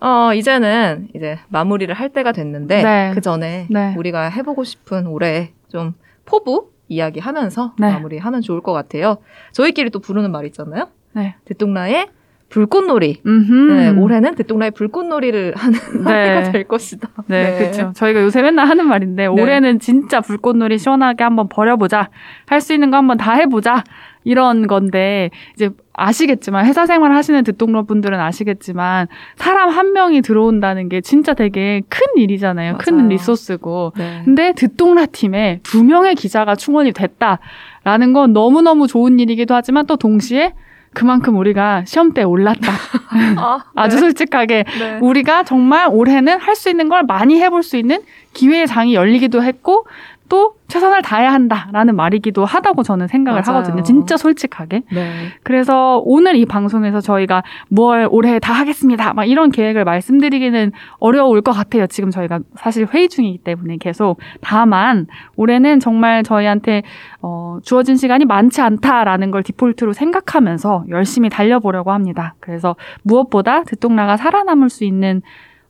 [0.00, 3.10] 어, 이제는 이제 마무리를 할 때가 됐는데, 네.
[3.14, 3.94] 그 전에 네.
[3.96, 5.94] 우리가 해보고 싶은 올해 좀
[6.24, 7.92] 포부 이야기하면서 네.
[7.92, 9.18] 마무리하면 좋을 것 같아요.
[9.52, 10.88] 저희끼리 또 부르는 말 있잖아요.
[11.14, 11.34] 네.
[11.44, 12.08] 대똥라의
[12.48, 13.22] 불꽃놀이.
[13.24, 16.30] 네, 올해는 대똥라의 불꽃놀이를 하는 한 네.
[16.30, 17.08] 해가 될 것이다.
[17.26, 17.92] 네, 그렇죠.
[17.94, 22.08] 저희가 요새 맨날 하는 말인데 올해는 진짜 불꽃놀이 시원하게 한번 버려보자.
[22.46, 23.82] 할 수 있는 거 한번 다 해보자.
[24.26, 29.06] 이런 건데 이제 아시겠지만 회사 생활 하시는 듣동러 분들은 아시겠지만
[29.36, 32.76] 사람 한 명이 들어온다는 게 진짜 되게 큰 일이잖아요.
[32.78, 33.08] 큰 맞아요.
[33.08, 33.92] 리소스고.
[33.96, 34.22] 네.
[34.24, 40.54] 근데 듣동라 팀에 두 명의 기자가 충원이 됐다라는 건 너무너무 좋은 일이기도 하지만 또 동시에
[40.92, 42.72] 그만큼 우리가 시험대에 올랐다.
[43.38, 44.98] 아, 아주 솔직하게 네.
[45.02, 48.00] 우리가 정말 올해는 할 수 있는 걸 많이 해볼 수 있는
[48.32, 49.86] 기회의 장이 열리기도 했고
[50.28, 53.58] 또 최선을 다해야 한다라는 말이기도 하다고 저는 생각을 맞아요.
[53.60, 53.82] 하거든요.
[53.82, 54.82] 진짜 솔직하게.
[54.92, 55.12] 네.
[55.42, 59.14] 그래서 오늘 이 방송에서 저희가 뭘 올해 다 하겠습니다.
[59.14, 61.86] 막 이런 계획을 말씀드리기는 어려울 것 같아요.
[61.86, 64.18] 지금 저희가 사실 회의 중이기 때문에 계속.
[64.40, 65.06] 다만
[65.36, 66.82] 올해는 정말 저희한테
[67.22, 72.34] 어, 주어진 시간이 많지 않다라는 걸 디폴트로 생각하면서 열심히 달려보려고 합니다.
[72.40, 75.22] 그래서 무엇보다 듣동라가 살아남을 수 있는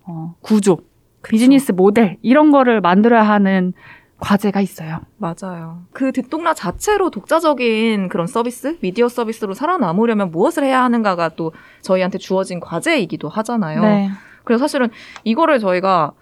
[0.05, 0.79] 어, 구조,
[1.23, 3.73] 비즈니스 모델 이런 거를 만들어야 하는
[4.19, 5.01] 과제가 있어요.
[5.19, 5.83] 맞아요.
[5.93, 11.53] 그 듣동라 자체로 독자적인 그런 서비스, 미디어 서비스로 살아남으려면 무엇을 해야 하는가가 또
[11.83, 13.83] 저희한테 주어진 과제이기도 하잖아요.
[13.83, 14.11] 네.
[14.45, 14.89] 그래서 사실은
[15.25, 16.13] 이거를 저희가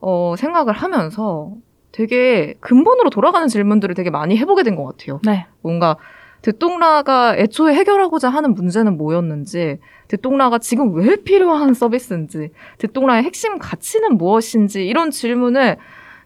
[0.00, 1.52] 어, 생각을 하면서
[1.92, 5.20] 되게 근본으로 돌아가는 질문들을 되게 많이 해보게 된 것 같아요.
[5.24, 5.46] 네.
[5.60, 5.96] 뭔가
[6.42, 9.78] 듣동라가 애초에 해결하고자 하는 문제는 뭐였는지,
[10.08, 15.76] 듣동라가 지금 왜 필요한 서비스인지, 듣동라의 핵심 가치는 무엇인지 이런 질문을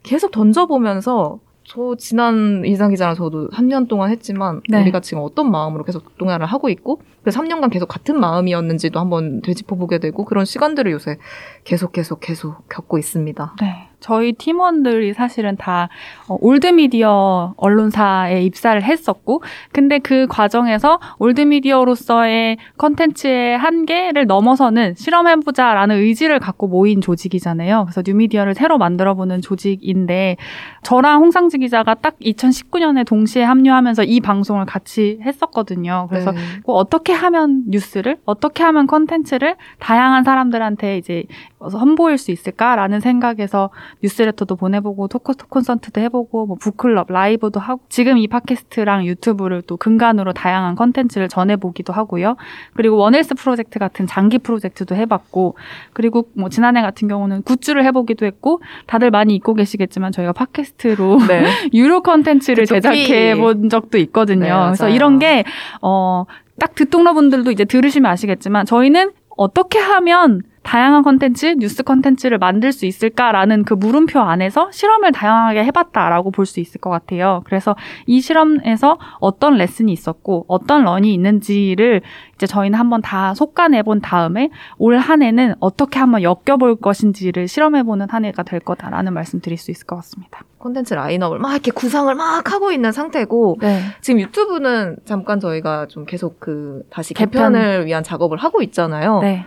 [0.05, 4.83] 계속 던져보면서 저 지난 이상 기자랑 저도 3년 동안 했지만 네.
[4.83, 9.77] 우리가 지금 어떤 마음으로 계속 듣동라를 하고 있고 그 3년간 계속 같은 마음이었는지도 한번 되짚어
[9.77, 11.17] 보게 되고 그런 시간들을 요새
[11.65, 13.57] 계속 계속 계속 겪고 있습니다.
[13.61, 13.89] 네.
[14.05, 15.89] 저희 팀원들이 사실은 다
[16.29, 26.39] 어, 올드미디어 언론사에 입사를 했었고, 근데 그 과정에서 old media로서의 컨텐츠의 한계를 넘어서는 실험해보자라는 의지를
[26.39, 27.87] 갖고 모인 조직이잖아요.
[27.87, 30.37] 그래서 뉴미디어를 새로 만들어보는 조직인데,
[30.83, 36.09] 저랑 홍상지 기자가 딱 2019년에 동시에 합류하면서 이 방송을 같이 했었거든요.
[36.11, 36.41] 그래서 네.
[36.63, 41.25] 꼭 어떻게 하면 뉴스를 어떻게 하면 컨텐츠를 다양한 사람들한테 이제
[41.71, 43.71] 선보일 수 있을까라는 생각에서
[44.03, 49.77] 뉴스레터도 보내보고 토크 콘서트도 해보고 뭐 book club 라이브도 하고 지금 이 팟캐스트랑 유튜브를 또
[49.77, 52.37] 근간으로 다양한 컨텐츠를 전해보기도 하고요.
[52.75, 55.57] 그리고 One Health 프로젝트 같은 장기 프로젝트도 해봤고
[55.93, 61.45] 그리고 뭐 지난해 같은 경우는 굿즈를 해보기도 했고 다들 많이 잊고 계시겠지만 저희가 팟캐스트로 네.
[61.73, 63.41] 유료 컨텐츠를 제작해 피.
[63.41, 64.45] 본 적도 있거든요.
[64.45, 64.89] 네, 그래서.
[64.89, 65.45] 이런 게,
[65.81, 66.25] 어,
[66.59, 72.87] 딱 듣똑러 분들도 이제 들으시면 아시겠지만, 저희는 어떻게 하면 다양한 컨텐츠, 뉴스 컨텐츠를 만들 수
[72.87, 77.43] 있을까라는 그 물음표 안에서 실험을 다양하게 해봤다라고 볼 수 있을 것 같아요.
[77.45, 82.03] 그래서 이 실험에서 어떤 레슨이 있었고, 어떤 런이 있는지를
[82.35, 88.25] 이제 저희는 한번 다 속간해본 다음에 올 한 해는 어떻게 한번 엮여볼 것인지를 실험해보는 한
[88.25, 90.41] 해가 될 거다라는 말씀 드릴 수 있을 것 같습니다.
[90.59, 93.81] 콘텐츠 라인업을 막 이렇게 구상을 막 하고 있는 상태고 네.
[94.01, 97.53] 지금 유튜브는 잠깐 저희가 좀 계속 그 다시 개편.
[97.53, 99.21] 개편을 위한 작업을 하고 있잖아요.
[99.21, 99.45] 네.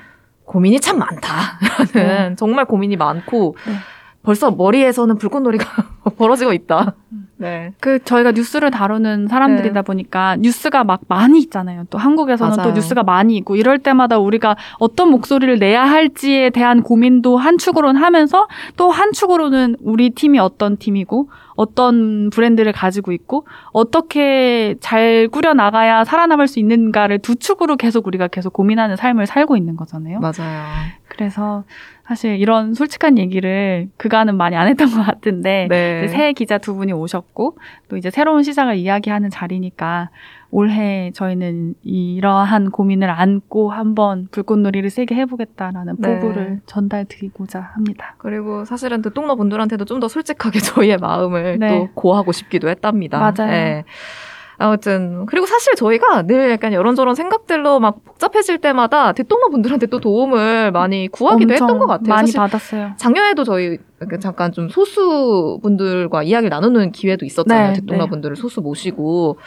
[0.48, 3.74] 고민이 참 많다라는 정말 고민이 많고 네.
[4.24, 5.66] 벌써 머리에서는 불꽃놀이가
[6.18, 6.96] 벌어지고 있다.
[7.38, 7.72] 네.
[7.80, 11.86] 그 저희가 뉴스를 다루는 사람들이다 보니까 뉴스가 막 많이 있잖아요.
[11.90, 12.70] 또 한국에서는 맞아요.
[12.70, 18.02] 또 뉴스가 많이 있고 이럴 때마다 우리가 어떤 목소리를 내야 할지에 대한 고민도 한 축으로는
[18.02, 25.54] 하면서 또 한 축으로는 우리 팀이 어떤 팀이고 어떤 브랜드를 가지고 있고 어떻게 잘 꾸려
[25.54, 30.20] 나가야 살아남을 수 있는가를 두 축으로 계속 우리가 계속 고민하는 삶을 살고 있는 거잖아요.
[30.20, 30.64] 맞아요.
[31.08, 31.64] 그래서
[32.08, 36.08] 사실 이런 솔직한 얘기를 그간은 많이 안 했던 것 같은데 네.
[36.08, 37.27] 새 기자 두 분이 오셨고
[37.88, 40.10] 또 이제 새로운 시작을 이야기하는 자리니까
[40.50, 46.20] 올해 저희는 이러한 고민을 안고 한번 불꽃놀이를 세게 해보겠다라는 네.
[46.20, 48.16] 포부를 전달드리고자 합니다.
[48.18, 51.70] 그리고 사실은 듣동러 분들한테도 좀 더 솔직하게 저희의 마음을 네.
[51.70, 53.20] 또 고하고 싶기도 했답니다.
[53.20, 53.52] 맞아요.
[53.52, 53.84] 네.
[54.60, 60.72] 아무튼 그리고 사실 저희가 늘 약간 이런저런 생각들로 막 복잡해질 때마다 듣동러 분들한테 또 도움을
[60.72, 62.10] 많이 구하기도 했던 것 같아요.
[62.10, 62.92] 많이 받았어요.
[62.98, 63.78] 작년에도 저희
[64.10, 67.68] 그 잠깐 좀 소수 분들과 이야기를 나누는 기회도 있었잖아요.
[67.70, 68.10] 네, 듣동러 네.
[68.10, 69.38] 분들을 소수 모시고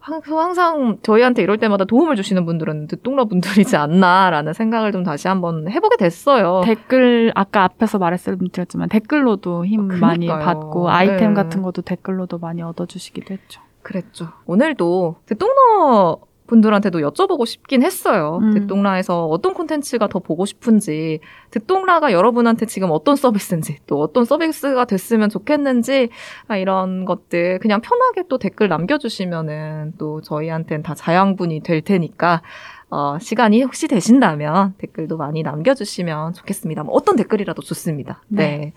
[0.00, 5.68] 항- 항상 저희한테 이럴 때마다 도움을 주시는 분들은 듣동러 분들이지 않나라는 생각을 좀 다시 한번
[5.70, 6.60] 해보게 됐어요.
[6.64, 10.26] 댓글 아까 앞에서 말씀드렸지만 댓글로도 힘 어, 많이.
[10.26, 11.42] 받고 아이템 네.
[11.42, 13.60] 같은 것도 댓글로도 많이 얻어주시기도 했죠.
[13.84, 14.28] 그랬죠.
[14.46, 18.38] 오늘도 듣동러 분들한테도 여쭤보고 싶긴 했어요.
[18.42, 18.52] 음.
[18.52, 21.20] 듣동라에서 어떤 콘텐츠가 더 보고 싶은지,
[21.50, 26.10] 듣동라가 여러분한테 지금 어떤 서비스인지, 또 어떤 서비스가 됐으면 좋겠는지,
[26.48, 32.42] 아, 이런 것들 그냥 편하게 또 댓글 남겨주시면은 또 저희한테는 다 자양분이 될 테니까,
[32.90, 36.84] 어, 시간이 혹시 되신다면 댓글도 많이 남겨주시면 좋겠습니다.
[36.84, 38.22] 뭐 어떤 댓글이라도 좋습니다.
[38.28, 38.58] 네.
[38.58, 38.72] 네.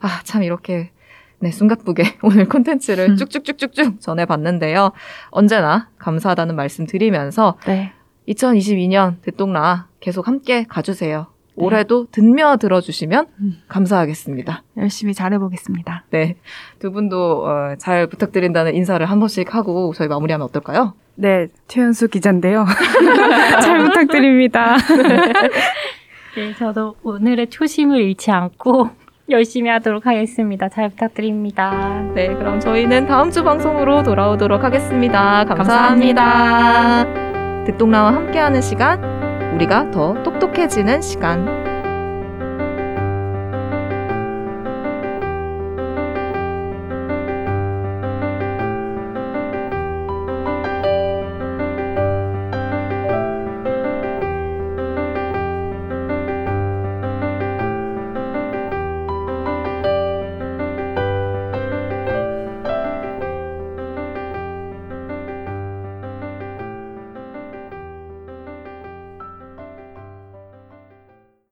[0.00, 0.90] 아, 참 이렇게
[1.38, 3.16] 네, 숨가쁘게 오늘 콘텐츠를 음.
[3.16, 4.92] 쭉쭉쭉쭉쭉 전해봤는데요.
[5.30, 7.92] 언제나 감사하다는 말씀 드리면서 네.
[8.28, 11.26] 2022년 듣동라 계속 함께 가주세요.
[11.56, 13.62] 올해도 듣며 들어주시면 음.
[13.68, 14.62] 감사하겠습니다.
[14.76, 16.04] 열심히 잘해보겠습니다.
[16.10, 16.36] 네.
[16.78, 20.94] 두 분도 어, 잘 부탁드린다는 인사를 한 번씩 하고 저희 마무리하면 어떨까요?
[21.14, 22.66] 네, 최현수 기자인데요.
[23.62, 24.76] 잘 부탁드립니다.
[26.36, 28.90] 네, 저도 오늘의 초심을 잃지 않고
[29.28, 30.68] 열심히 하도록 하겠습니다.
[30.68, 32.02] 잘 부탁드립니다.
[32.14, 35.44] 네, 그럼 저희는 다음 주 방송으로 돌아오도록 하겠습니다.
[35.44, 37.04] 감사합니다.
[37.64, 39.02] 듣동라와 함께하는 시간,
[39.54, 41.75] 우리가 더 똑똑해지는 시간.